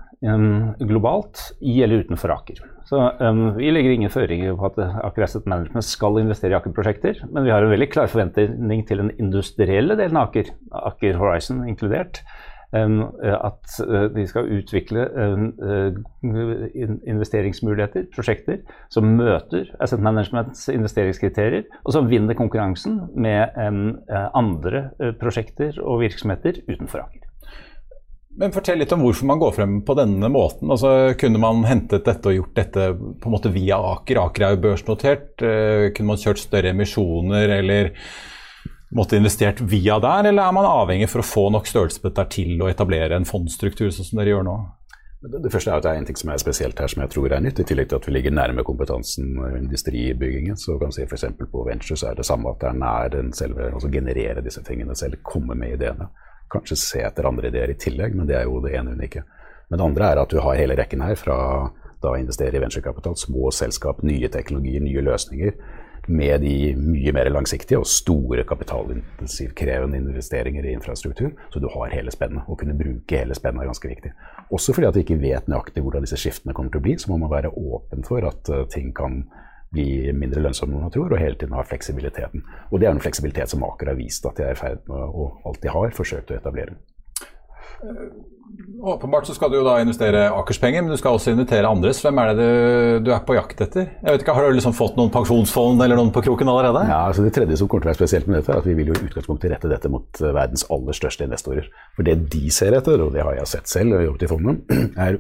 globalt 0.79 1.49
i 1.59 1.81
eller 1.83 2.05
utenfor 2.05 2.31
Aker. 2.31 2.61
Så 2.87 2.99
um, 3.19 3.41
Vi 3.57 3.67
legger 3.73 3.91
ingen 3.91 4.11
føringer 4.13 4.55
på 4.55 4.69
at 4.69 4.77
Aker 5.09 5.25
Asset 5.25 5.49
Management 5.51 5.83
skal 5.83 6.21
investere 6.21 6.53
i 6.53 6.55
Aker-prosjekter, 6.55 7.19
men 7.27 7.43
vi 7.43 7.51
har 7.51 7.65
en 7.65 7.73
veldig 7.73 7.89
klar 7.91 8.07
forventning 8.07 8.85
til 8.87 9.01
den 9.01 9.11
industrielle 9.19 9.97
delen 9.99 10.19
av 10.21 10.29
Aker, 10.29 10.53
Aker 10.93 11.19
Horizon 11.19 11.65
inkludert, 11.67 12.21
at 12.73 13.75
de 14.15 14.23
skal 14.29 14.49
utvikle 14.57 15.05
investeringsmuligheter, 17.13 18.07
prosjekter, 18.15 18.63
som 18.93 19.11
møter 19.19 19.69
Asset 19.83 20.01
Managements 20.01 20.65
investeringskriterier, 20.73 21.67
og 21.83 21.93
som 21.93 22.09
vinner 22.09 22.37
konkurransen 22.37 22.97
med 23.13 23.53
andre 24.33 24.87
prosjekter 25.21 25.77
og 25.83 26.01
virksomheter 26.01 26.63
utenfor 26.67 27.05
Aker. 27.05 27.29
Men 28.33 28.53
Fortell 28.53 28.79
litt 28.81 28.93
om 28.95 29.03
hvorfor 29.05 29.27
man 29.29 29.41
går 29.41 29.51
frem 29.53 29.73
på 29.85 29.93
denne 29.97 30.29
måten. 30.33 30.71
Altså, 30.73 31.13
kunne 31.21 31.41
man 31.41 31.61
hentet 31.69 32.05
dette 32.07 32.31
og 32.31 32.37
gjort 32.39 32.55
dette 32.57 32.87
på 32.97 33.29
en 33.29 33.35
måte 33.35 33.51
via 33.53 33.77
Aker? 33.93 34.23
Aker 34.23 34.45
er 34.47 34.55
jo 34.55 34.63
børsnotert. 34.63 35.27
Eh, 35.45 35.89
kunne 35.93 36.13
man 36.13 36.21
kjørt 36.21 36.41
større 36.41 36.73
emisjoner 36.73 37.53
eller 37.59 37.91
måtte 38.95 39.17
investert 39.17 39.61
via 39.61 39.97
der, 40.01 40.29
eller 40.29 40.45
er 40.45 40.55
man 40.55 40.69
avhengig 40.69 41.09
for 41.11 41.23
å 41.23 41.27
få 41.27 41.49
nok 41.53 41.67
størrelse 41.69 42.01
på 42.01 42.11
dette 42.11 42.29
til 42.37 42.61
å 42.61 42.69
etablere 42.71 43.17
en 43.17 43.27
fondsstruktur, 43.27 43.89
sånn 43.93 44.09
som 44.09 44.21
dere 44.21 44.35
gjør 44.35 44.47
nå? 44.47 44.57
Det 45.23 45.51
første 45.53 45.71
er 45.71 45.79
at 45.79 45.85
det 45.85 45.91
er 45.93 46.01
en 46.01 46.07
ting 46.09 46.17
som 46.19 46.33
er 46.33 46.39
spesielt 46.41 46.79
her, 46.81 46.89
som 46.91 47.01
jeg 47.05 47.11
tror 47.13 47.31
er 47.31 47.43
nytt. 47.43 47.61
I 47.61 47.65
tillegg 47.67 47.87
til 47.87 47.95
at 48.01 48.07
vi 48.09 48.11
ligger 48.11 48.33
nærme 48.35 48.65
kompetansen 48.67 49.37
og 49.39 49.53
industribyggingen. 49.55 50.57
Så 50.59 50.75
kan 50.81 50.91
vi 50.91 50.97
si 50.97 51.05
f.eks. 51.05 51.23
på 51.39 51.63
Venture 51.63 51.95
så 51.95 52.09
er 52.09 52.17
det 52.17 52.25
samme 52.27 52.51
at 52.51 52.59
det 52.59 52.67
er 52.67 52.81
nær 52.81 53.13
den 53.13 53.31
selve, 53.35 53.69
altså 53.71 53.91
generere 53.93 54.43
disse 54.43 54.63
tingene 54.67 54.97
selv, 54.99 55.21
komme 55.23 55.55
med 55.55 55.77
ideene. 55.77 56.09
Kanskje 56.51 56.75
se 56.81 57.05
etter 57.07 57.29
andre 57.29 57.53
ideer 57.53 57.71
i 57.71 57.77
tillegg, 57.79 58.17
men 58.19 58.27
det 58.27 58.35
er 58.35 58.49
jo 58.49 58.59
det 58.65 58.75
ene 58.75 58.97
unike. 58.97 59.23
Men 59.71 59.79
det 59.79 59.87
andre 59.87 60.11
er 60.11 60.21
at 60.25 60.35
du 60.35 60.41
har 60.43 60.59
hele 60.59 60.75
rekken 60.75 61.05
her 61.07 61.15
fra 61.15 61.37
da 62.03 62.17
investere 62.19 62.59
i 62.59 62.61
venturekapital, 62.65 63.15
små 63.15 63.47
selskap, 63.55 64.03
nye 64.03 64.27
teknologier, 64.27 64.83
nye 64.83 65.05
løsninger. 65.07 65.55
Med 66.07 66.41
de 66.43 66.73
mye 66.75 67.13
mer 67.15 67.29
langsiktige 67.31 67.79
og 67.79 67.87
store 67.87 68.43
kapitalintensivkrevende 68.43 70.01
investeringer 70.01 70.65
i 70.67 70.73
infrastruktur. 70.75 71.31
Så 71.53 71.61
du 71.63 71.69
har 71.71 71.93
hele 71.95 72.11
spennet. 72.11 72.43
Å 72.43 72.57
kunne 72.59 72.75
bruke 72.75 73.21
hele 73.21 73.37
spennet 73.37 73.63
er 73.63 73.71
ganske 73.71 73.91
viktig. 73.91 74.11
Også 74.51 74.75
fordi 74.75 74.89
at 74.89 74.99
vi 74.99 75.05
ikke 75.05 75.21
vet 75.21 75.47
nøyaktig 75.47 75.85
hvordan 75.85 76.03
disse 76.03 76.19
skiftene 76.19 76.55
kommer 76.57 76.73
til 76.73 76.83
å 76.83 76.85
bli, 76.89 76.97
så 76.99 77.11
må 77.11 77.21
man 77.23 77.31
være 77.31 77.53
åpen 77.55 78.03
for 78.03 78.27
at 78.27 78.51
uh, 78.51 78.65
ting 78.73 78.91
kan 78.95 79.23
bli 79.73 80.11
mindre 80.13 80.43
lønnsomme 80.43 80.75
enn 80.75 80.85
man 80.85 80.93
tror, 80.93 81.09
og 81.09 81.21
hele 81.21 81.39
tiden 81.39 81.55
ha 81.57 81.63
fleksibiliteten. 81.65 82.43
Og 82.69 82.81
det 82.81 82.87
er 82.87 82.93
en 82.93 83.01
fleksibilitet 83.01 83.49
som 83.55 83.63
Aker 83.65 83.89
har 83.93 83.97
vist 83.97 84.27
at 84.29 84.37
de 84.37 84.45
er 84.45 84.53
i 84.53 84.59
ferd 84.59 84.83
med 84.91 85.01
å 85.01 85.31
alltid 85.49 85.71
har 85.73 85.95
forsøkt 85.97 86.33
å 86.33 86.37
etablere. 86.37 86.75
Eh, 87.83 88.05
åpenbart 88.83 89.27
så 89.27 89.35
skal 89.35 89.51
du 89.51 89.57
jo 89.57 89.65
da 89.65 89.77
investere 89.81 90.25
Akerspenger, 90.33 90.83
men 90.83 90.93
du 90.93 90.99
skal 90.99 91.17
også 91.17 91.33
invitere 91.33 91.69
andres. 91.69 92.01
Hvem 92.03 92.19
er 92.21 92.31
det 92.31 92.35
du, 92.39 93.07
du 93.07 93.11
er 93.15 93.23
på 93.27 93.37
jakt 93.37 93.63
etter? 93.65 93.89
Jeg 94.01 94.15
vet 94.15 94.25
ikke, 94.25 94.35
Har 94.37 94.47
du 94.47 94.57
liksom 94.57 94.75
fått 94.77 94.99
noen 94.99 95.11
pensjonsfond 95.13 95.83
eller 95.83 95.99
noen 95.99 96.11
på 96.15 96.23
kroken 96.25 96.51
allerede? 96.51 96.85
Ja, 96.89 97.05
altså 97.09 97.25
Det 97.25 97.33
tredje 97.35 97.59
som 97.59 97.71
kommer 97.71 97.85
til 97.85 97.91
å 97.91 97.93
være 97.93 98.01
spesielt 98.01 98.29
med 98.29 98.41
dette, 98.41 98.53
er 98.53 98.63
at 98.63 98.69
vi 98.69 98.77
vil 98.79 98.91
jo 98.91 98.99
i 98.99 99.07
utgangspunktet 99.07 99.55
rette 99.55 99.71
dette 99.71 99.91
mot 99.91 100.21
eh, 100.21 100.35
verdens 100.35 100.67
aller 100.73 100.99
største 100.99 101.27
investorer. 101.27 101.71
For 101.97 102.07
det 102.07 102.19
de 102.33 102.45
ser 102.53 102.77
etter, 102.77 103.03
og 103.03 103.15
det 103.15 103.25
har 103.25 103.39
jeg 103.39 103.51
sett 103.55 103.71
selv 103.71 103.99
og 103.99 104.07
jobbet 104.09 104.27
i 104.27 104.31
fondet, 104.33 104.77
er 105.07 105.19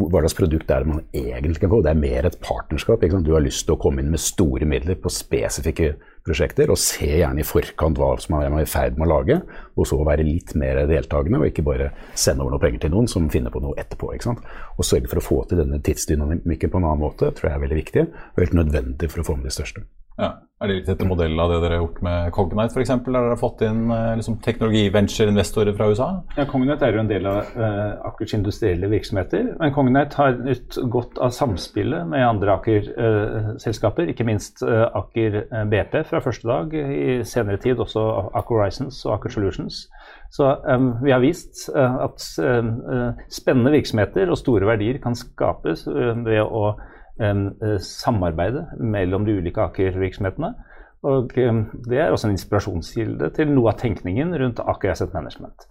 hva 0.00 0.22
slags 0.22 0.36
produkt 0.38 0.70
er 0.70 0.84
det 0.84 0.88
man 0.88 1.02
egentlig 1.12 1.60
kan 1.60 1.72
få? 1.72 1.80
Det 1.84 1.90
er 1.90 1.98
mer 1.98 2.26
et 2.28 2.38
partnerskap. 2.40 3.02
Du 3.02 3.34
har 3.34 3.42
lyst 3.44 3.66
til 3.66 3.74
å 3.74 3.80
komme 3.80 4.00
inn 4.00 4.12
med 4.12 4.22
store 4.22 4.68
midler 4.68 4.96
på 4.96 5.12
spesifikke 5.12 5.96
prosjekter, 6.26 6.72
og 6.72 6.80
se 6.80 7.08
gjerne 7.08 7.42
i 7.42 7.46
forkant 7.46 8.00
hva 8.00 8.12
som 8.22 8.36
er 8.38 8.56
i 8.60 8.68
ferd 8.68 8.98
med 8.98 9.08
å 9.08 9.12
lage, 9.12 9.38
og 9.76 9.88
så 9.88 10.00
være 10.06 10.26
litt 10.26 10.54
mer 10.58 10.82
deltakende, 10.90 11.40
og 11.40 11.50
ikke 11.50 11.66
bare 11.66 11.90
sende 12.14 12.44
over 12.44 12.56
noe 12.56 12.64
penger 12.64 12.84
til 12.84 12.94
noen 12.96 13.08
som 13.10 13.30
finner 13.32 13.54
på 13.54 13.62
noe 13.64 13.78
etterpå. 13.80 14.10
Og 14.10 14.86
sørge 14.86 15.10
for 15.10 15.20
å 15.20 15.24
få 15.24 15.40
til 15.48 15.62
denne 15.62 15.80
tidsdynamikken 15.84 16.72
på 16.72 16.80
en 16.80 16.88
annen 16.90 17.04
måte 17.04 17.32
tror 17.36 17.50
jeg 17.50 17.56
er 17.56 17.64
veldig 17.64 17.80
viktig, 17.84 18.06
og 18.34 18.44
helt 18.44 18.60
nødvendig 18.60 19.10
for 19.12 19.22
å 19.22 19.30
få 19.30 19.38
med 19.40 19.50
de 19.50 19.56
største. 19.56 19.86
Ja. 20.20 20.30
Er 20.60 20.68
det 20.68 20.74
litt 20.76 20.88
etter 20.92 21.08
modell 21.08 21.40
av 21.40 21.48
det 21.48 21.58
dere 21.62 21.78
har 21.78 21.86
gjort 21.86 22.00
med 22.04 22.26
Cognite 22.36 22.74
f.eks., 22.76 22.90
der 22.90 23.14
dere 23.14 23.30
har 23.30 23.38
fått 23.40 23.62
inn 23.64 23.86
eh, 23.96 24.10
liksom, 24.18 24.34
teknologi-venture-investorer 24.44 25.72
fra 25.78 25.86
USA? 25.88 26.08
Ja, 26.36 26.44
Cognite 26.50 26.84
er 26.84 26.98
jo 26.98 27.00
en 27.00 27.08
del 27.08 27.28
av 27.30 27.54
uh, 27.54 28.10
Akers 28.10 28.34
industrielle 28.36 28.90
virksomheter. 28.92 29.54
Men 29.56 29.72
Cognite 29.72 30.20
har 30.20 30.36
nytt 30.36 30.76
godt 30.92 31.16
av 31.16 31.32
samspillet 31.32 32.12
med 32.12 32.26
andre 32.26 32.58
Aker-selskaper, 32.58 34.10
uh, 34.10 34.12
ikke 34.12 34.28
minst 34.28 34.60
uh, 34.60 34.84
Aker 35.00 35.40
BP 35.72 35.98
fra 36.12 36.20
første 36.28 36.52
dag, 36.52 36.76
i 36.76 37.18
senere 37.24 37.56
tid 37.64 37.80
også 37.80 38.04
Aker 38.28 38.60
Horizons 38.60 39.00
og 39.08 39.16
Aker 39.16 39.32
Solutions. 39.38 39.86
Så 40.28 40.52
um, 40.68 40.92
vi 41.00 41.16
har 41.16 41.24
vist 41.24 41.70
at 41.72 42.20
spennende 43.32 43.72
virksomheter 43.72 44.28
og 44.30 44.38
store 44.38 44.68
verdier 44.68 45.00
kan 45.02 45.16
skapes 45.18 45.88
ved 45.88 46.44
å 46.44 46.74
Eh, 46.76 46.98
samarbeidet 47.84 48.64
mellom 48.80 49.26
de 49.26 49.36
ulike 49.40 49.60
Aker-virksomhetene. 49.60 50.54
Og 51.06 51.32
Det 51.32 51.96
er 51.96 52.12
også 52.12 52.28
en 52.28 52.36
inspirasjonskilde 52.36 53.30
til 53.36 53.52
noe 53.54 53.72
av 53.72 53.80
tenkningen 53.80 54.34
rundt 54.40 54.60
Aker 54.60 54.92
Asset 54.92 55.14
Management. 55.16 55.68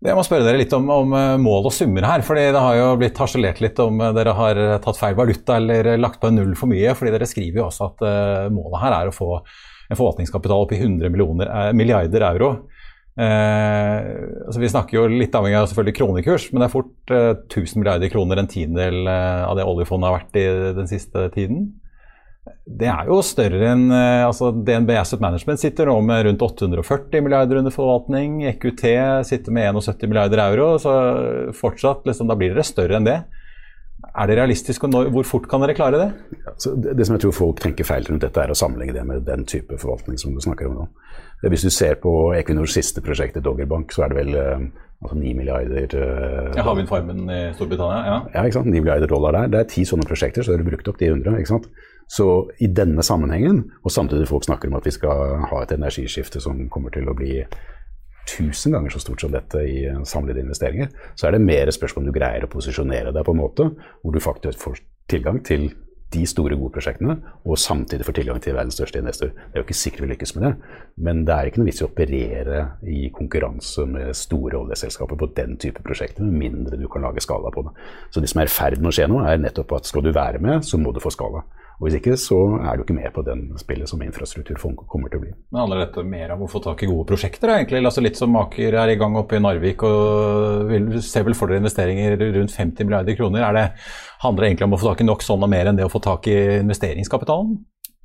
Jeg 0.00 0.16
må 0.16 0.22
spørre 0.24 0.46
dere 0.46 0.56
litt 0.62 0.72
om, 0.72 0.86
om 0.88 1.10
eh, 1.12 1.34
mål 1.40 1.66
og 1.68 1.74
summer 1.76 2.06
her. 2.08 2.22
fordi 2.24 2.46
Det 2.54 2.60
har 2.64 2.76
jo 2.78 2.86
blitt 3.00 3.18
harselert 3.20 3.60
litt 3.60 3.80
om 3.84 4.00
eh, 4.00 4.14
dere 4.16 4.32
har 4.36 4.60
tatt 4.80 4.96
feil 4.96 5.16
valuta 5.16 5.58
eller 5.60 5.90
lagt 6.00 6.22
på 6.22 6.30
en 6.30 6.40
null 6.40 6.54
for 6.56 6.72
mye. 6.72 6.94
fordi 6.96 7.12
Dere 7.12 7.28
skriver 7.28 7.60
jo 7.60 7.66
også 7.66 7.90
at 7.90 8.06
målet 8.54 8.80
her 8.80 8.96
er 8.96 9.10
å 9.10 9.16
få 9.16 9.34
en 9.90 9.98
forvaltningskapital 9.98 10.64
opp 10.64 10.72
i 10.72 10.80
100 10.80 11.12
milliarder 11.76 12.24
euro. 12.30 12.50
Eh, 13.18 14.08
altså 14.46 14.62
vi 14.62 14.70
snakker 14.70 14.96
jo 14.96 15.08
litt 15.10 15.34
avhengig 15.34 15.58
av 15.58 15.68
selvfølgelig 15.70 15.96
kronekurs, 15.98 16.48
men 16.52 16.62
det 16.62 16.68
er 16.68 16.72
fort 16.72 17.14
eh, 17.14 17.32
1000 17.48 17.82
milliarder 17.82 18.12
kroner, 18.12 18.40
en 18.40 18.50
tiendedel 18.50 19.10
eh, 19.10 19.44
av 19.44 19.58
det 19.58 19.66
oljefondet 19.66 20.08
har 20.08 20.20
vært 20.20 20.38
i 20.40 20.46
den 20.78 20.90
siste 20.90 21.26
tiden. 21.34 21.66
Det 22.64 22.88
er 22.88 23.10
jo 23.10 23.18
større 23.26 23.72
enn 23.72 23.90
eh, 23.92 24.22
altså 24.24 24.52
DNB 24.54 24.94
Asset 25.00 25.20
Management 25.22 25.60
sitter 25.60 25.90
nå 25.90 25.98
med 26.06 26.24
rundt 26.28 26.46
840 26.46 27.26
milliarder 27.26 27.60
under 27.60 27.74
forvaltning. 27.74 28.40
EQT 28.52 28.86
sitter 29.28 29.58
med 29.58 29.74
71 29.74 30.06
milliarder 30.06 30.44
euro, 30.46 30.72
så 30.80 30.94
fortsatt 31.56 32.06
liksom, 32.08 32.30
da 32.30 32.38
blir 32.38 32.54
dere 32.54 32.66
større 32.66 33.00
enn 33.00 33.10
det. 33.10 33.20
Er 34.16 34.30
det 34.30 34.38
realistisk, 34.38 34.86
og 34.86 35.10
hvor 35.12 35.26
fort 35.28 35.46
kan 35.50 35.60
dere 35.62 35.74
klare 35.76 35.98
det? 36.00 36.38
Ja, 36.40 36.54
det, 36.56 36.94
det, 36.96 37.04
som 37.06 37.18
jeg 37.18 37.24
tror 37.26 37.34
folk 37.36 37.60
tenker 37.62 37.86
feil 37.86 38.06
rundt 38.08 38.24
dette, 38.24 38.42
er 38.42 38.52
å 38.52 38.56
sammenligne 38.56 38.96
det 38.96 39.04
med 39.06 39.26
den 39.26 39.44
type 39.48 39.76
forvaltning 39.78 40.16
som 40.18 40.32
du 40.34 40.40
snakker 40.42 40.70
om 40.70 40.78
nå. 40.78 40.86
Hvis 41.48 41.64
du 41.64 41.70
ser 41.72 41.96
på 42.02 42.12
Equinors 42.36 42.74
siste 42.76 43.00
prosjekt, 43.04 43.38
Doggerbank, 43.40 43.92
så 43.94 44.04
er 44.04 44.12
det 44.12 44.18
vel 44.18 44.34
eh, 44.36 44.66
altså 45.00 45.16
9 45.16 45.30
milliarder 45.38 45.94
uh, 45.96 46.50
ja, 46.52 46.64
Havvindfarmen 46.66 47.22
i 47.32 47.40
Storbritannia? 47.56 48.00
Ja. 48.04 48.18
ja, 48.34 48.44
ikke 48.44 48.58
sant? 48.58 48.68
9 48.68 48.82
milliarder 48.82 49.08
dollar 49.08 49.38
der. 49.38 49.48
Det 49.54 49.62
er 49.62 49.70
ti 49.72 49.86
sånne 49.88 50.04
prosjekter, 50.08 50.44
så 50.44 50.52
har 50.52 50.60
du 50.60 50.68
brukt 50.68 50.92
opp 50.92 51.00
de 51.00 51.08
100. 51.08 51.38
ikke 51.40 51.54
sant? 51.54 51.70
Så 52.10 52.26
i 52.60 52.68
denne 52.74 53.04
sammenhengen, 53.06 53.62
og 53.86 53.94
samtidig 53.94 54.28
folk 54.28 54.44
snakker 54.44 54.68
om 54.68 54.76
at 54.80 54.86
vi 54.88 54.92
skal 54.92 55.44
ha 55.48 55.62
et 55.62 55.72
energiskifte 55.76 56.42
som 56.42 56.66
kommer 56.72 56.92
til 56.92 57.08
å 57.08 57.16
bli 57.16 57.38
tusen 58.28 58.74
ganger 58.74 58.92
så 58.92 59.00
stort 59.02 59.22
som 59.22 59.32
dette 59.32 59.62
i 59.64 59.84
samlede 60.06 60.42
investeringer, 60.42 60.90
så 61.16 61.28
er 61.28 61.36
det 61.36 61.46
mer 61.46 61.70
spørsmål 61.72 62.04
om 62.04 62.10
du 62.10 62.18
greier 62.18 62.44
å 62.44 62.50
posisjonere 62.50 63.14
deg 63.14 63.24
på 63.26 63.34
en 63.34 63.40
måte 63.40 63.70
hvor 64.02 64.14
du 64.14 64.20
faktisk 64.22 64.60
får 64.60 64.82
tilgang 65.10 65.40
til 65.46 65.70
de 66.10 66.24
store, 66.26 66.56
gode 66.58 66.74
prosjektene, 66.74 67.14
og 67.46 67.58
samtidig 67.60 68.06
få 68.06 68.14
tilgang 68.16 68.40
til 68.42 68.56
verdens 68.56 68.76
største 68.78 68.98
investor. 68.98 69.30
Det 69.30 69.54
er 69.54 69.62
jo 69.62 69.66
ikke 69.66 69.78
sikkert 69.78 70.04
vi 70.04 70.10
lykkes 70.12 70.34
med 70.36 70.46
det, 70.46 70.52
men 71.06 71.22
det 71.28 71.36
er 71.36 71.50
ikke 71.50 71.62
noe 71.62 71.70
vits 71.70 71.82
i 71.82 71.86
å 71.86 71.90
operere 71.90 72.64
i 72.82 73.04
konkurranse 73.14 73.86
med 73.90 74.16
store 74.18 74.58
oljeselskaper 74.58 75.20
på 75.20 75.30
den 75.38 75.56
type 75.62 75.84
prosjekter, 75.86 76.26
med 76.26 76.50
mindre 76.50 76.80
du 76.80 76.88
kan 76.90 77.06
lage 77.06 77.22
skala 77.22 77.52
på 77.54 77.64
det. 77.68 77.74
Så 78.10 78.22
det 78.22 78.32
som 78.32 78.42
er 78.42 78.50
i 78.50 78.54
ferd 78.56 78.82
med 78.82 78.90
å 78.90 78.96
skje 78.98 79.08
nå, 79.10 79.22
er 79.22 79.42
nettopp 79.42 79.76
at 79.78 79.90
skal 79.90 80.06
du 80.06 80.12
være 80.16 80.42
med, 80.42 80.66
så 80.66 80.80
må 80.82 80.94
du 80.94 81.02
få 81.02 81.14
skala. 81.14 81.44
Og 81.80 81.86
Hvis 81.88 81.96
ikke, 81.96 82.12
så 82.20 82.36
er 82.60 82.76
du 82.76 82.82
ikke 82.84 82.94
med 82.98 83.08
på 83.14 83.22
den 83.24 83.46
spillet 83.56 83.88
som 83.88 84.02
infrastrukturfond 84.04 84.82
kommer 84.84 85.08
til 85.08 85.16
å 85.16 85.22
bli. 85.22 85.30
Men 85.48 85.62
Handler 85.62 85.86
dette 85.86 86.04
mer 86.04 86.34
om 86.34 86.44
å 86.44 86.50
få 86.52 86.60
tak 86.60 86.84
i 86.84 86.88
gode 86.90 87.08
prosjekter, 87.08 87.54
egentlig? 87.54 87.80
Altså 87.80 88.04
litt 88.04 88.20
som 88.20 88.36
Aker 88.36 88.76
er 88.82 88.92
i 88.92 88.98
gang 89.00 89.16
oppe 89.16 89.38
i 89.38 89.40
Narvik 89.40 89.86
og 89.88 90.68
vil, 90.68 90.90
ser 91.00 91.24
vel 91.24 91.38
for 91.38 91.48
dere 91.48 91.64
investeringer 91.64 92.20
rundt 92.20 92.52
50 92.52 92.84
milliarder 92.84 93.16
kroner. 93.16 93.46
Er 93.48 93.56
det, 93.56 93.64
handler 94.26 94.44
det 94.44 94.52
egentlig 94.52 94.68
om 94.68 94.76
å 94.76 94.82
få 94.84 94.90
tak 94.90 95.00
i 95.00 95.08
nok 95.08 95.24
sånn 95.24 95.48
og 95.48 95.52
mer 95.56 95.72
enn 95.72 95.80
det 95.80 95.88
å 95.88 95.92
få 95.92 96.04
tak 96.04 96.28
i 96.28 96.36
investeringskapitalen? 96.60 97.56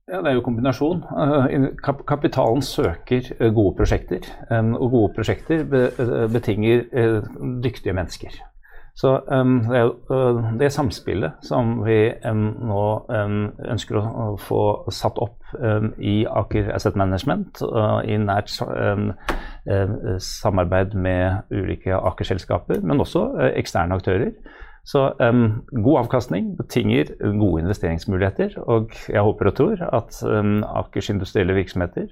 Ja, 0.07 0.21
Det 0.21 0.29
er 0.29 0.35
jo 0.37 0.45
kombinasjon. 0.45 1.03
Eh, 1.03 1.69
kapitalen 2.07 2.61
søker 2.61 3.31
eh, 3.39 3.49
gode 3.49 3.75
prosjekter, 3.75 4.21
eh, 4.51 4.73
og 4.77 4.91
gode 4.93 5.13
prosjekter 5.17 5.65
betinger 6.31 6.85
dyktige 7.63 7.95
mennesker. 7.97 8.37
Så 8.95 9.09
um, 9.27 9.57
det 9.67 9.79
er 9.79 9.89
uh, 10.07 10.45
det 10.55 10.71
samspillet 10.71 11.43
som 11.43 11.81
vi 11.83 11.97
um, 12.23 12.45
nå 12.69 12.83
um, 13.11 13.39
ønsker 13.67 13.99
å, 13.99 14.27
få 14.39 14.59
satt 14.95 15.19
opp 15.19 15.41
i 15.99 16.23
Aker 16.27 16.71
Asset 16.75 16.95
Management, 16.99 17.59
uh, 17.63 17.99
i 18.07 18.15
nært 18.19 18.53
uh, 18.63 19.11
samarbeid 20.23 20.95
med 20.95 21.51
ulike 21.51 21.95
Aker-selskaper, 21.95 22.79
men 22.87 23.03
også 23.03 23.27
eksterne 23.51 23.99
aktører. 23.99 24.31
Så 24.85 25.01
god 25.17 25.95
avkastning 26.03 26.51
betinger 26.59 27.09
gode 27.39 27.63
investeringsmuligheter. 27.63 28.59
Og 28.69 28.93
jeg 29.09 29.23
håper 29.25 29.49
og 29.49 29.55
tror 29.57 29.81
at 29.81 30.19
Akers 30.77 31.09
industrielle 31.09 31.55
virksomheter, 31.57 32.11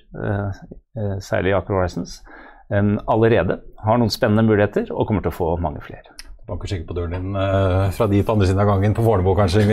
særlig 1.21 1.53
Aker 1.53 1.77
Horizons, 1.77 2.17
allerede 2.73 3.59
har 3.85 4.01
noen 4.01 4.09
spennende 4.09 4.47
muligheter 4.49 4.89
og 4.89 5.05
kommer 5.05 5.21
til 5.21 5.35
å 5.35 5.37
få 5.37 5.51
mange 5.61 5.85
flere 5.85 6.12
banker 6.49 6.71
sikkert 6.71 6.89
på 6.89 6.97
døren 6.97 7.15
din 7.15 7.37
uh, 7.37 7.89
fra 7.95 8.07
på 8.07 8.35
andre 8.35 8.47
siden 8.49 8.61
av 8.63 8.69
gangen, 8.71 8.95
på 8.97 9.05
Fornebu 9.05 9.33
kanskje, 9.37 9.63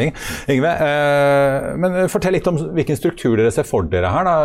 Yngve. 0.50 0.74
Uh, 0.80 1.70
men 1.80 1.98
fortell 2.12 2.36
litt 2.36 2.50
om 2.50 2.58
hvilken 2.76 2.98
struktur 2.98 3.36
dere 3.38 3.52
ser 3.54 3.68
for 3.68 3.88
dere 3.90 4.12
her. 4.12 4.28
da. 4.28 4.36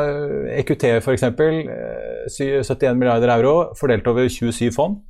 EQT 0.61 0.87
f.eks. 1.01 1.27
Uh, 1.29 2.61
71 2.65 2.97
milliarder 2.97 3.33
euro 3.37 3.55
fordelt 3.77 4.07
over 4.09 4.29
27 4.29 4.71
fond. 4.75 5.03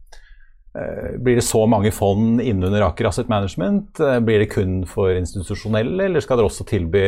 Eh, 0.75 1.19
blir 1.23 1.35
det 1.39 1.45
så 1.47 1.61
mange 1.71 1.91
fond 1.95 2.41
innunder 2.43 2.83
Aker 2.89 3.07
Asset 3.07 3.29
Management? 3.31 3.99
Eh, 3.99 4.19
blir 4.19 4.41
det 4.43 4.51
kun 4.51 4.81
for 4.89 5.15
institusjonelle, 5.15 6.09
eller 6.09 6.23
skal 6.23 6.39
dere 6.39 6.49
også 6.49 6.67
tilby 6.67 7.03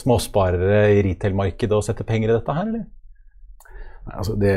småsparere 0.00 0.88
i 0.96 1.04
retail-markedet 1.06 1.76
å 1.76 1.84
sette 1.86 2.06
penger 2.08 2.32
i 2.32 2.34
dette 2.34 2.56
her, 2.56 2.66
eller? 2.66 2.88
Altså 4.06 4.34
det, 4.34 4.54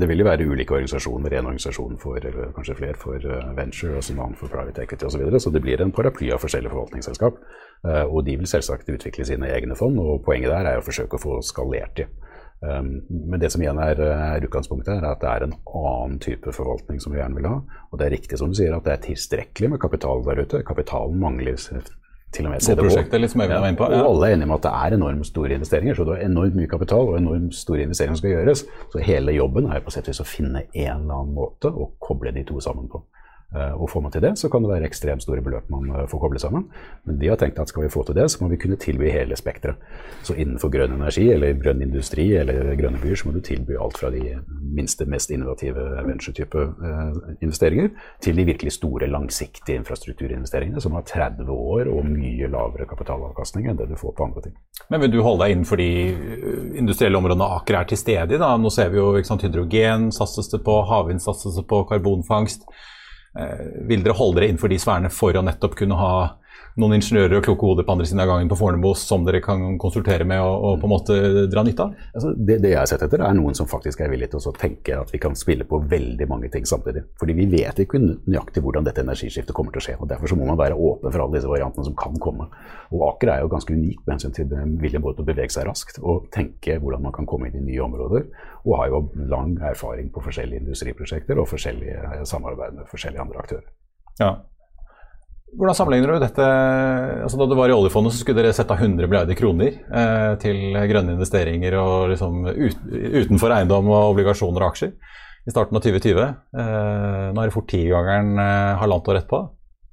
det, 0.00 0.08
vil 0.08 0.22
jo 0.22 0.26
være 0.26 0.46
ulike 0.48 0.74
organisasjoner. 0.74 1.34
En 1.36 1.50
organisasjon 1.50 1.98
for 2.00 2.16
eller 2.16 2.54
kanskje 2.56 2.78
flere 2.78 2.96
for 2.96 3.20
eh, 3.20 3.50
venture, 3.56 3.98
og 3.98 4.08
en 4.10 4.22
annen 4.24 4.38
for 4.40 4.52
private 4.52 4.86
equity 4.86 5.04
osv. 5.04 5.16
Så, 5.16 5.22
videre. 5.24 5.40
så 5.40 5.52
det 5.52 5.62
blir 5.64 5.84
en 5.84 5.92
paraply 5.92 6.32
av 6.32 6.40
forskjellige 6.40 6.72
forvaltningsselskap. 6.72 7.42
Og 7.82 8.20
de 8.22 8.36
vil 8.38 8.46
selvsagt 8.46 8.92
utvikle 8.94 9.24
sine 9.26 9.48
egne 9.50 9.74
fond, 9.74 9.96
og 9.98 10.20
poenget 10.22 10.52
der 10.52 10.68
er 10.70 10.78
å 10.78 10.84
forsøke 10.86 11.18
å 11.18 11.22
få 11.22 11.40
skalert 11.42 11.96
de. 11.98 12.06
Um, 12.62 13.00
men 13.08 13.40
det 13.42 13.48
som 13.50 13.62
igjen 13.62 13.78
er, 13.82 13.98
er, 13.98 14.44
utgangspunktet, 14.46 14.94
er 14.94 15.06
at 15.08 15.22
det 15.22 15.30
er 15.32 15.46
en 15.48 15.56
annen 15.66 16.20
type 16.22 16.52
forvaltning 16.54 17.00
som 17.02 17.10
vi 17.10 17.18
gjerne 17.18 17.40
vil 17.40 17.48
ha. 17.50 17.56
Og 17.90 17.98
det 17.98 18.06
er 18.06 18.14
riktig 18.14 18.38
som 18.38 18.52
du 18.52 18.58
sier 18.58 18.76
at 18.76 18.86
det 18.86 18.94
er 18.94 19.02
tilstrekkelig 19.08 19.72
med 19.72 19.82
kapital 19.82 20.22
der 20.28 20.44
ute. 20.44 20.62
Kapitalen 20.66 21.18
mangler 21.22 21.58
til 22.32 22.48
og 22.48 22.54
med 22.54 22.64
CDH. 22.64 23.16
Litt 23.22 23.32
som 23.32 23.44
jeg 23.44 23.52
ja, 23.52 23.60
på. 23.78 23.88
Ja. 23.92 24.02
Og 24.02 24.14
alle 24.14 24.28
er 24.28 24.36
enige 24.36 24.48
om 24.48 24.54
at 24.56 24.66
det 24.66 24.72
er 24.72 24.96
enormt 24.96 25.28
store 25.28 25.58
investeringer. 25.58 25.98
Så 25.98 26.06
det 26.08 26.16
er 26.16 26.26
enormt 26.26 26.58
mye 26.58 26.70
kapital 26.70 27.12
og 27.12 27.18
enormt 27.18 27.56
store 27.56 27.86
investeringer 27.86 28.16
som 28.16 28.22
skal 28.22 28.36
gjøres. 28.36 28.64
Så 28.92 29.02
hele 29.04 29.36
jobben 29.36 29.68
er 29.70 29.84
på 29.84 29.94
sett 29.94 30.08
og 30.08 30.14
vis 30.14 30.22
å 30.24 30.28
finne 30.28 30.64
en 30.66 31.02
eller 31.02 31.18
annen 31.18 31.34
måte 31.36 31.72
å 31.72 31.90
koble 32.02 32.34
de 32.34 32.44
to 32.48 32.60
sammen 32.64 32.88
på. 32.92 33.02
Eh, 33.52 33.74
og 33.76 33.90
får 33.90 34.00
man 34.00 34.12
til 34.12 34.22
det, 34.24 34.32
så 34.40 34.48
kan 34.48 34.64
det 34.64 34.70
være 34.70 34.88
ekstremt 34.88 35.22
store 35.24 35.42
beløp 35.44 35.68
man 35.72 35.90
eh, 35.92 36.06
får 36.08 36.20
koble 36.22 36.40
sammen. 36.40 36.64
Men 37.04 37.18
de 37.20 37.28
har 37.28 37.36
tenkt 37.40 37.60
at 37.60 37.68
skal 37.68 37.84
vi 37.84 37.92
få 37.92 38.04
til 38.08 38.16
det, 38.16 38.30
så 38.32 38.40
må 38.40 38.48
vi 38.48 38.56
kunne 38.60 38.78
tilby 38.80 39.10
hele 39.12 39.36
spekteret. 39.36 39.80
Så 40.24 40.36
innenfor 40.38 40.72
grønn 40.72 40.94
energi 40.96 41.26
eller 41.34 41.58
grønn 41.60 41.82
industri 41.84 42.30
eller 42.38 42.72
grønne 42.80 43.00
byer, 43.02 43.18
så 43.20 43.28
må 43.28 43.34
du 43.36 43.42
tilby 43.44 43.76
alt 43.76 44.00
fra 44.00 44.08
de 44.14 44.38
minste, 44.72 45.04
mest 45.04 45.30
innovative 45.34 45.84
venture-type 46.06 46.62
eh, 46.62 47.18
investeringer, 47.44 47.90
til 48.24 48.40
de 48.40 48.46
virkelig 48.48 48.72
store, 48.78 49.10
langsiktige 49.12 49.76
infrastrukturinvesteringene 49.82 50.80
som 50.80 50.96
har 50.96 51.04
30 51.08 51.52
år 51.52 51.90
og 51.92 52.08
mye 52.08 52.48
lavere 52.48 52.88
kapitalavkastning 52.88 53.68
enn 53.68 53.76
det 53.76 53.90
du 53.90 53.98
får 54.00 54.16
på 54.16 54.30
andre 54.30 54.46
ting. 54.46 54.56
Men 54.88 55.02
vil 55.04 55.12
du 55.12 55.20
holde 55.20 55.44
deg 55.44 55.56
innenfor 55.56 55.80
de 55.80 55.90
industrielle 56.80 57.20
områdene 57.20 57.50
Aker 57.58 57.82
er 57.82 57.90
til 57.90 58.00
stede 58.00 58.38
i? 58.38 58.40
Nå 58.40 58.72
ser 58.72 58.88
vi 58.92 59.00
jo 59.00 59.12
sant, 59.26 59.44
hydrogen 59.44 60.08
satses 60.14 60.48
det 60.52 60.62
på, 60.64 60.78
havvind 60.88 61.20
satses 61.20 61.58
det 61.58 61.66
på, 61.68 61.82
karbonfangst. 61.90 62.64
Eh, 63.32 63.86
vil 63.88 64.02
dere 64.04 64.16
holde 64.18 64.40
dere 64.40 64.50
innenfor 64.50 64.68
de 64.68 64.78
sfærene 64.80 65.10
for 65.12 65.36
å 65.36 65.44
nettopp 65.44 65.76
kunne 65.78 65.96
ha 65.96 66.14
noen 66.80 66.96
ingeniører 66.96 67.38
og 67.38 67.44
kloke 67.44 67.68
hoder 67.68 67.86
på 67.86 67.94
andre 67.94 68.06
siden 68.08 68.22
av 68.24 68.30
gangen 68.30 68.48
på 68.48 68.56
Fornebu 68.56 68.92
som 68.96 69.26
dere 69.26 69.42
kan 69.44 69.76
konsultere 69.80 70.24
med 70.28 70.40
og, 70.40 70.54
og, 70.64 70.78
på 70.80 70.88
en 70.88 70.92
måte 70.92 71.16
dra 71.52 71.64
nytte 71.66 71.84
av? 71.84 71.96
Altså, 72.14 72.32
det, 72.36 72.58
det, 72.64 72.70
jeg 72.72 72.80
har 72.80 72.88
sett 72.88 73.04
etter, 73.04 73.24
er 73.26 73.36
noen 73.36 73.56
som 73.58 73.68
faktisk 73.68 74.00
er 74.00 74.12
villige 74.12 74.32
til 74.32 74.48
å 74.48 74.54
tenke 74.56 74.96
at 74.96 75.12
vi 75.12 75.20
kan 75.22 75.36
spille 75.38 75.66
på 75.68 75.82
veldig 75.90 76.28
mange 76.30 76.48
ting 76.52 76.68
samtidig. 76.68 77.04
Fordi 77.20 77.36
vi 77.36 77.48
vet 77.52 77.82
ikke 77.84 78.00
nøyaktig 78.00 78.62
hvordan 78.64 78.86
dette 78.88 79.04
energiskiftet 79.04 79.56
kommer 79.56 79.74
til 79.74 79.82
å 79.82 79.86
skje. 79.88 79.98
og 79.98 80.08
Derfor 80.12 80.32
så 80.32 80.38
må 80.38 80.48
man 80.48 80.60
være 80.60 80.78
åpen 80.78 81.12
for 81.12 81.24
alle 81.24 81.36
disse 81.36 81.50
variantene 81.50 81.88
som 81.90 81.98
kan 81.98 82.16
komme. 82.22 82.48
Og 82.92 83.04
Aker 83.10 83.34
er 83.34 83.44
jo 83.44 83.52
ganske 83.52 83.76
unik 83.76 84.06
med 84.06 84.14
hensyn 84.16 84.36
til 84.36 84.56
viljen 84.80 85.04
både 85.04 85.20
til 85.20 85.26
å 85.26 85.30
bevege 85.32 85.52
seg 85.52 85.68
raskt 85.68 86.00
og 86.00 86.30
tenke 86.32 86.78
hvordan 86.80 87.04
man 87.04 87.16
kan 87.16 87.28
komme 87.28 87.50
inn 87.50 87.60
i 87.60 87.66
nye 87.72 87.84
områder. 87.84 88.30
Og 88.64 88.78
har 88.78 88.92
jo 88.92 89.04
lang 89.32 89.58
erfaring 89.72 90.08
på 90.14 90.24
forskjellige 90.24 90.64
industriprosjekter 90.64 91.40
og 91.40 91.50
forskjellige 91.50 92.24
samarbeid 92.28 92.78
med 92.78 92.90
forskjellige 92.90 93.24
andre 93.24 93.44
aktører. 93.44 93.68
Ja, 94.20 94.36
hvordan 95.52 95.76
sammenligner 95.76 96.14
du 96.14 96.22
dette 96.22 96.44
altså 97.24 97.38
Da 97.40 97.46
du 97.48 97.56
var 97.58 97.70
i 97.72 97.76
oljefondet, 97.76 98.14
så 98.14 98.22
skulle 98.22 98.40
dere 98.40 98.54
sette 98.56 98.72
av 98.72 98.80
100 98.80 99.08
milliarder 99.08 99.36
kroner 99.38 99.74
eh, 99.84 100.34
til 100.42 100.76
grønne 100.88 101.16
investeringer 101.18 101.76
og 101.80 102.12
liksom 102.14 102.46
ut, 102.48 102.86
utenfor 103.22 103.52
eiendom 103.58 103.90
og 103.92 104.14
obligasjoner 104.14 104.64
og 104.64 104.72
aksjer 104.72 104.94
i 105.42 105.52
starten 105.52 105.76
av 105.76 105.82
2020. 105.84 106.22
Eh, 106.22 107.26
nå 107.34 107.42
er 107.42 107.50
det 107.50 107.56
fort 107.56 107.68
tigangeren 107.70 108.38
eh, 108.38 108.78
halvannet 108.80 109.12
år 109.12 109.20
etterpå. 109.20 109.42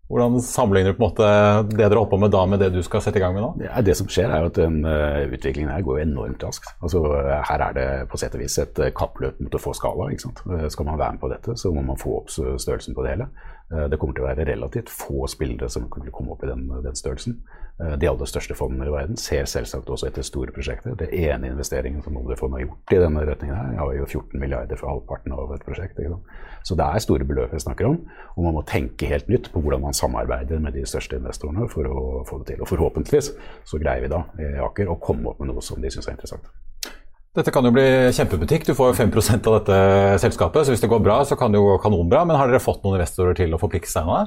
Hvordan 0.10 0.40
sammenligner 0.42 0.96
du 0.96 0.98
på 0.98 1.04
en 1.04 1.12
måte 1.12 1.26
det 1.70 1.84
dere 1.84 2.00
holdt 2.00 2.10
på 2.16 2.18
med 2.18 2.32
da 2.34 2.40
med 2.50 2.64
det 2.64 2.72
du 2.74 2.80
skal 2.82 3.04
sette 3.06 3.20
i 3.20 3.22
gang 3.22 3.36
med 3.36 3.44
nå? 3.46 3.50
Ja, 3.68 3.84
det 3.86 3.94
som 4.00 4.08
skjer 4.10 4.32
er 4.34 4.48
at 4.48 4.58
den 4.58 4.80
uh, 4.82 5.22
utviklingen 5.30 5.70
her 5.70 5.84
går 5.86 6.00
enormt 6.02 6.42
raskt. 6.42 6.72
Altså, 6.82 7.04
her 7.46 7.64
er 7.68 7.76
det 7.78 7.86
på 8.10 8.18
sett 8.18 8.34
og 8.34 8.42
vis 8.42 8.58
et 8.58 8.82
uh, 8.82 8.88
kappløp 8.90 9.38
mot 9.38 9.54
å 9.54 9.62
få 9.62 9.76
skala. 9.78 10.10
skal 10.18 10.90
man 10.90 10.98
være 10.98 11.14
med 11.14 11.22
på 11.22 11.30
dette, 11.30 11.54
så 11.62 11.70
må 11.76 11.86
man 11.86 12.02
få 12.02 12.16
opp 12.24 12.34
størrelsen 12.34 12.98
på 12.98 13.06
det 13.06 13.14
hele. 13.14 13.30
Det 13.70 14.00
kommer 14.02 14.16
til 14.18 14.24
å 14.24 14.30
være 14.32 14.48
relativt 14.50 14.90
få 14.90 15.28
spillere 15.30 15.70
som 15.70 15.86
vil 15.94 16.14
komme 16.14 16.34
opp 16.34 16.42
i 16.42 16.50
den, 16.50 16.64
den 16.82 16.96
størrelsen. 16.98 17.36
De 18.02 18.08
aller 18.10 18.28
største 18.28 18.56
fondene 18.58 18.90
i 18.90 18.92
verden 18.92 19.20
ser 19.22 19.46
selvsagt 19.48 19.88
også 19.94 20.10
etter 20.10 20.26
store 20.26 20.52
prosjekter. 20.52 20.98
Det 21.00 21.08
ene 21.16 21.52
investeringen 21.54 22.02
som 22.04 22.18
oljefondet 22.20 22.58
har 22.58 22.66
gjort 22.66 22.96
i 22.96 23.02
denne 23.06 23.26
retningen 23.30 23.56
her, 23.56 23.78
har 23.80 23.94
jo 23.96 24.08
14 24.08 24.42
milliarder 24.42 24.80
for 24.80 24.92
halvparten 24.92 25.36
av 25.38 25.54
et 25.56 25.64
prosjekt. 25.68 26.02
Så 26.68 26.76
det 26.76 26.88
er 26.88 27.06
store 27.06 27.28
beløp 27.30 27.54
vi 27.54 27.62
snakker 27.64 27.88
om, 27.88 28.02
og 28.36 28.48
man 28.48 28.58
må 28.58 28.66
tenke 28.68 29.08
helt 29.08 29.30
nytt 29.32 29.52
på 29.54 29.62
hvordan 29.64 29.86
man 29.86 29.96
samarbeider 29.96 30.60
med 30.66 30.76
de 30.76 30.84
største 30.90 31.22
investorene 31.22 31.70
for 31.72 31.88
å 31.88 32.24
få 32.28 32.42
det 32.42 32.56
til. 32.56 32.66
Og 32.66 32.74
forhåpentligvis 32.74 33.32
så 33.70 33.80
greier 33.80 34.04
vi 34.04 34.12
da 34.12 34.26
i 34.42 34.58
Aker 34.66 34.92
å 34.92 35.00
komme 35.00 35.32
opp 35.32 35.40
med 35.40 35.54
noe 35.54 35.64
som 35.64 35.80
de 35.80 35.94
syns 35.94 36.10
er 36.10 36.18
interessant. 36.18 36.50
Dette 37.40 37.54
kan 37.56 37.64
jo 37.64 37.72
bli 37.72 37.88
kjempebutikk. 38.12 38.66
Du 38.68 38.76
får 38.76 38.92
jo 38.92 38.98
5 39.00 39.12
av 39.48 39.54
dette 39.62 39.80
selskapet. 40.20 40.66
Så 40.66 40.74
hvis 40.74 40.84
det 40.84 40.92
går 40.92 41.00
bra, 41.06 41.22
så 41.24 41.40
kan 41.40 41.54
det 41.54 41.62
jo 41.62 41.70
gå 41.72 41.80
kanonbra. 41.86 42.26
Men 42.28 42.36
har 42.36 42.52
dere 42.52 42.60
fått 42.60 42.84
noen 42.84 43.00
investorer 43.00 43.38
til 43.40 43.56
å 43.56 43.62
forplikte 43.62 43.92
seg 43.94 44.10
nå? 44.10 44.20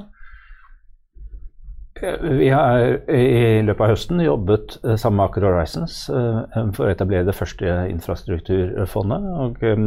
Vi 2.03 2.49
har 2.49 2.81
i 3.07 3.61
løpet 3.63 3.83
av 3.85 3.91
høsten 3.93 4.19
jobbet 4.19 4.75
eh, 4.83 4.97
sammen 4.99 5.21
med 5.21 5.29
Aker 5.29 5.45
Horizons 5.47 5.97
eh, 6.11 6.57
for 6.75 6.87
å 6.87 6.91
etablere 6.91 7.27
det 7.29 7.35
første 7.37 7.75
infrastrukturfondet. 7.93 9.27
og 9.45 9.63
eh, 9.63 9.83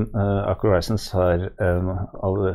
Aker 0.48 0.70
Horizons 0.70 1.10
har 1.12 1.48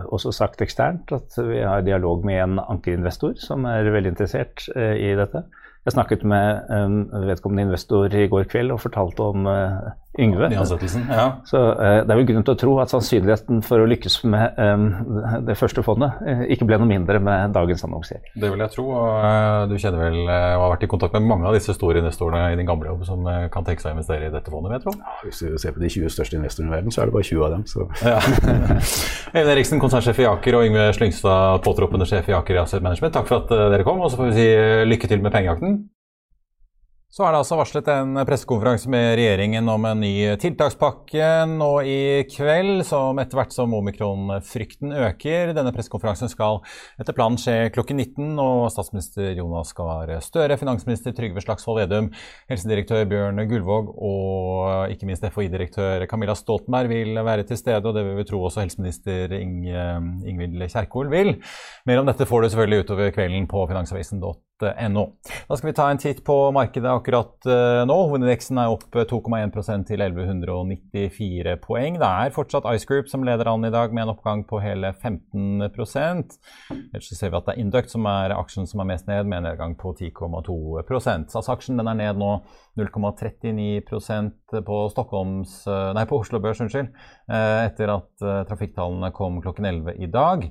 også 0.10 0.34
sagt 0.34 0.64
eksternt 0.66 1.14
at 1.14 1.38
vi 1.38 1.62
har 1.62 1.86
dialog 1.86 2.26
med 2.26 2.42
en 2.42 2.64
ankerinvestor 2.64 3.36
som 3.44 3.68
er 3.70 3.92
veldig 3.94 4.16
interessert 4.16 4.66
i 4.74 5.14
dette. 5.20 5.44
Jeg 5.86 5.96
snakket 5.96 6.24
med 6.30 6.74
en 6.74 6.98
vedkommende 7.28 7.70
investor 7.70 8.14
i 8.14 8.28
går 8.30 8.50
kveld 8.50 8.74
og 8.74 8.84
fortalte 8.84 9.30
om 9.34 9.48
Yngve. 10.19 10.50
Ja. 10.52 11.26
Så 11.47 11.60
eh, 11.71 12.02
Det 12.04 12.12
er 12.12 12.17
vel 12.19 12.26
grunn 12.28 12.43
til 12.43 12.52
å 12.52 12.60
tro 12.60 12.74
at 12.84 12.91
sannsynligheten 12.91 13.62
for 13.63 13.80
å 13.80 13.88
lykkes 13.88 14.17
med 14.28 14.58
eh, 14.60 15.38
det 15.47 15.56
første 15.56 15.84
fondet 15.88 16.19
eh, 16.28 16.41
ikke 16.52 16.67
ble 16.67 16.82
noe 16.82 16.89
mindre 16.89 17.21
med 17.24 17.54
dagens 17.56 17.86
annonsering. 17.88 18.26
Det 18.36 18.50
vil 18.52 18.63
jeg 18.65 18.74
tro. 18.74 18.89
og 18.91 19.08
uh, 19.24 19.63
Du 19.71 19.78
kjenner 19.80 20.04
vel 20.04 20.19
og 20.26 20.65
har 20.65 20.74
vært 20.74 20.84
i 20.84 20.89
kontakt 20.91 21.15
med 21.15 21.30
mange 21.30 21.47
av 21.47 21.56
disse 21.56 21.76
store 21.78 22.04
investorene 22.04 22.52
i 22.52 22.60
din 22.60 22.67
gamle 22.67 22.91
jobb 22.91 23.06
som 23.08 23.24
kan 23.54 23.67
tenke 23.67 23.84
seg 23.84 23.93
å 23.93 23.95
investere 23.95 24.28
i 24.28 24.34
dette 24.34 24.52
fondet, 24.52 24.74
vil 24.74 24.80
jeg 24.80 24.86
tro? 24.88 24.95
Ja, 25.00 25.15
hvis 25.24 25.39
du 25.39 25.56
ser 25.63 25.78
på 25.78 25.84
de 25.84 25.93
20 25.95 26.13
største 26.17 26.38
investorene 26.41 26.74
i 26.74 26.76
verden, 26.76 26.91
så 26.91 27.04
er 27.06 27.08
det 27.08 27.15
bare 27.15 27.30
20 27.30 27.47
av 27.47 27.56
dem. 27.56 27.65
Så. 27.71 27.88
Ja. 28.04 28.19
Eivind 29.38 29.54
Eriksen, 29.56 29.82
konsernsjef 29.84 30.19
i 30.19 30.28
Aker, 30.28 30.60
og 30.60 30.67
Yngve 30.67 30.89
Slyngstad, 30.97 31.63
påtroppende 31.63 32.10
sjef 32.10 32.28
i 32.28 32.36
Aker 32.36 32.62
Asset 32.65 32.84
Management. 32.84 33.15
Takk 33.15 33.32
for 33.32 33.45
at 33.45 33.71
dere 33.78 33.88
kom, 33.88 34.04
og 34.04 34.12
så 34.12 34.19
får 34.19 34.32
vi 34.34 34.38
si 34.41 34.52
lykke 34.91 35.12
til 35.12 35.24
med 35.24 35.32
pengejakten. 35.32 35.80
Så 37.12 37.26
er 37.28 37.34
det 37.34 37.41
altså 37.41 37.58
varslet 37.60 37.89
en 37.91 38.21
pressekonferanse 38.24 38.88
med 38.88 39.17
regjeringen 39.19 39.67
om 39.67 39.84
en 39.84 40.00
ny 40.00 40.13
tiltakspakke 40.39 41.26
nå 41.52 41.67
i 41.84 41.95
kveld, 42.32 42.86
som 42.88 43.17
etter 43.19 43.36
hvert 43.36 43.52
som 43.52 43.74
omikron-frykten 43.76 44.93
øker. 44.95 45.52
Denne 45.58 45.74
pressekonferansen 45.76 46.32
skal 46.32 46.62
etter 47.04 47.17
planen 47.17 47.36
skje 47.41 47.67
klokken 47.76 48.00
19, 48.00 48.30
og 48.39 48.69
statsminister 48.71 49.34
Jonas 49.36 49.74
Gahr 49.76 50.13
Støre, 50.24 50.56
finansminister 50.62 51.12
Trygve 51.17 51.43
Slagsvold 51.43 51.82
Vedum, 51.82 52.08
helsedirektør 52.47 53.04
Bjørn 53.12 53.43
Gullvåg 53.50 53.91
og 53.91 54.93
ikke 54.95 55.10
minst 55.10 55.28
FHI-direktør 55.28 56.06
Camilla 56.08 56.38
Stoltenberg 56.39 56.93
vil 56.93 57.19
være 57.28 57.43
til 57.50 57.60
stede, 57.60 57.84
og 57.84 57.97
det 57.97 58.06
vil 58.08 58.21
vi 58.21 58.28
tro 58.32 58.39
også 58.47 58.63
helseminister 58.63 59.36
Ing 59.36 59.67
Ingvild 59.67 60.63
Kjerkol 60.63 61.12
vil. 61.12 61.36
Mer 61.91 62.00
om 62.00 62.08
dette 62.08 62.30
får 62.32 62.47
du 62.47 62.50
selvfølgelig 62.54 62.86
utover 62.86 63.12
kvelden 63.19 63.52
på 63.52 63.65
finansavisen.no. 63.67 64.32
Da 65.50 65.58
skal 65.58 65.69
vi 65.69 65.76
ta 65.78 65.88
en 65.91 66.00
titt 66.02 66.21
på 66.28 66.36
markedet 66.56 66.89
akkurat 66.91 67.34
uh, 67.50 67.82
nå. 67.88 67.97
Hovedindeksen 68.12 68.60
er 68.62 68.74
opp 68.74 68.86
2,1% 68.93 69.88
til 69.89 70.04
1194 70.06 71.56
poeng. 71.63 72.00
Det 72.02 72.10
er 72.10 72.36
fortsatt 72.36 72.67
Ice 72.76 72.88
Group 72.89 73.10
som 73.12 73.26
leder 73.28 73.50
an 73.52 73.65
i 73.67 73.74
dag 73.74 73.93
med 73.93 74.06
en 74.06 74.13
oppgang 74.13 74.43
på 74.47 74.62
hele 74.63 74.93
15 74.93 75.62
Ellers 75.62 77.10
så 77.10 77.17
ser 77.17 77.32
vi 77.32 77.39
at 77.39 77.47
det 77.47 77.56
er 77.56 77.62
Induct 77.62 77.93
som 77.93 78.08
er 78.10 78.36
aksjen 78.36 78.67
som 78.69 78.84
er 78.84 78.89
mest 78.93 79.10
ned, 79.10 79.28
med 79.28 79.41
en 79.41 79.50
nedgang 79.50 79.76
på 79.80 79.93
10,2% 79.97 81.32
SAS-aksjen 81.34 81.82
er 81.82 81.97
ned 81.97 82.19
nå 82.21 82.32
0,39% 82.80 84.62
på, 84.67 84.78
eh, 85.67 85.91
nei, 85.97 86.06
på 86.08 86.19
Oslo 86.21 86.39
Børs, 86.43 86.62
unnskyld, 86.63 86.91
eh, 87.28 87.58
etter 87.65 87.91
at 87.97 88.28
trafikktallene 88.47 89.12
kom 89.15 89.41
klokken 89.43 89.67
11 89.67 89.97
i 90.00 90.12
dag. 90.12 90.47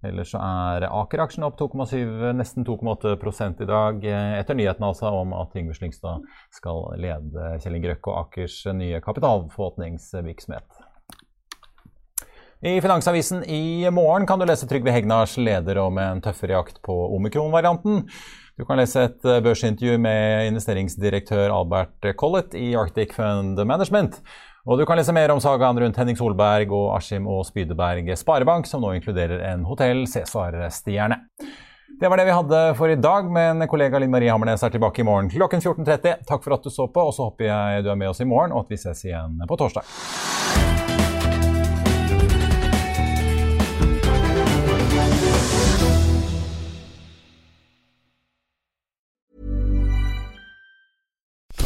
Ellers 0.00 0.30
så 0.32 0.40
er 0.40 0.86
Aker-aksjen 0.88 1.44
opp 1.44 1.58
2,7, 1.60 2.30
nesten 2.38 2.64
2,8 2.64 3.50
i 3.60 3.68
dag, 3.68 4.04
etter 4.40 4.56
nyheten 4.56 4.86
altså 4.86 5.10
om 5.12 5.34
at 5.36 5.52
Yngve 5.60 5.76
Slyngstad 5.76 6.24
skal 6.56 6.86
lede 6.96 7.58
Kjell 7.60 7.76
Inge 7.76 7.92
Røkke 7.92 8.14
og 8.14 8.22
Akers 8.22 8.62
nye 8.72 9.02
kapitalforvaltningsvirksomhet. 9.04 10.80
I 12.60 12.80
Finansavisen 12.80 13.44
i 13.44 13.88
morgen 13.92 14.26
kan 14.28 14.40
du 14.40 14.44
lese 14.48 14.68
Trygve 14.68 14.92
Hegnars 14.92 15.38
leder 15.40 15.78
om 15.80 15.96
en 16.00 16.20
tøffere 16.24 16.58
jakt 16.58 16.80
på 16.84 16.96
omikron-varianten. 17.16 18.06
Du 18.60 18.66
kan 18.68 18.76
lese 18.80 19.06
et 19.08 19.24
børsintervju 19.24 19.96
med 20.00 20.50
investeringsdirektør 20.50 21.52
Albert 21.56 22.10
Collett 22.20 22.56
i 22.56 22.74
Arctic 22.76 23.14
Fund 23.16 23.60
Management. 23.64 24.20
Og 24.68 24.76
du 24.76 24.84
kan 24.84 24.98
lese 25.00 25.12
mer 25.16 25.32
om 25.32 25.40
sagaen 25.40 25.78
rundt 25.80 25.96
Henning 25.96 26.18
Solberg 26.18 26.72
og 26.76 26.90
Askim 26.98 27.24
og 27.30 27.46
Spydeberg 27.48 28.10
Sparebank, 28.20 28.68
som 28.68 28.82
nå 28.84 28.92
inkluderer 28.98 29.40
en 29.54 29.64
Hotell 29.64 30.04
Cæsar-stjerne. 30.04 31.16
Det 32.00 32.08
var 32.08 32.20
det 32.20 32.26
vi 32.28 32.34
hadde 32.36 32.60
for 32.76 32.92
i 32.92 32.98
dag, 33.00 33.30
men 33.32 33.64
kollega 33.68 33.98
Linn 34.00 34.12
Marie 34.12 34.30
Hammernes 34.32 34.62
er 34.64 34.72
tilbake 34.72 35.00
i 35.00 35.06
morgen 35.08 35.32
klokken 35.32 35.64
14.30. 35.64 36.26
Takk 36.28 36.44
for 36.44 36.56
at 36.58 36.64
du 36.64 36.72
så 36.72 36.90
på, 36.92 37.08
og 37.08 37.16
så 37.16 37.30
håper 37.30 37.48
jeg 37.48 37.86
du 37.86 37.90
er 37.92 38.02
med 38.04 38.12
oss 38.12 38.20
i 38.20 38.28
morgen, 38.28 38.52
og 38.52 38.66
at 38.66 38.76
vi 38.76 38.80
ses 38.84 39.04
igjen 39.08 39.40
på 39.48 39.60
torsdag. 39.60 39.88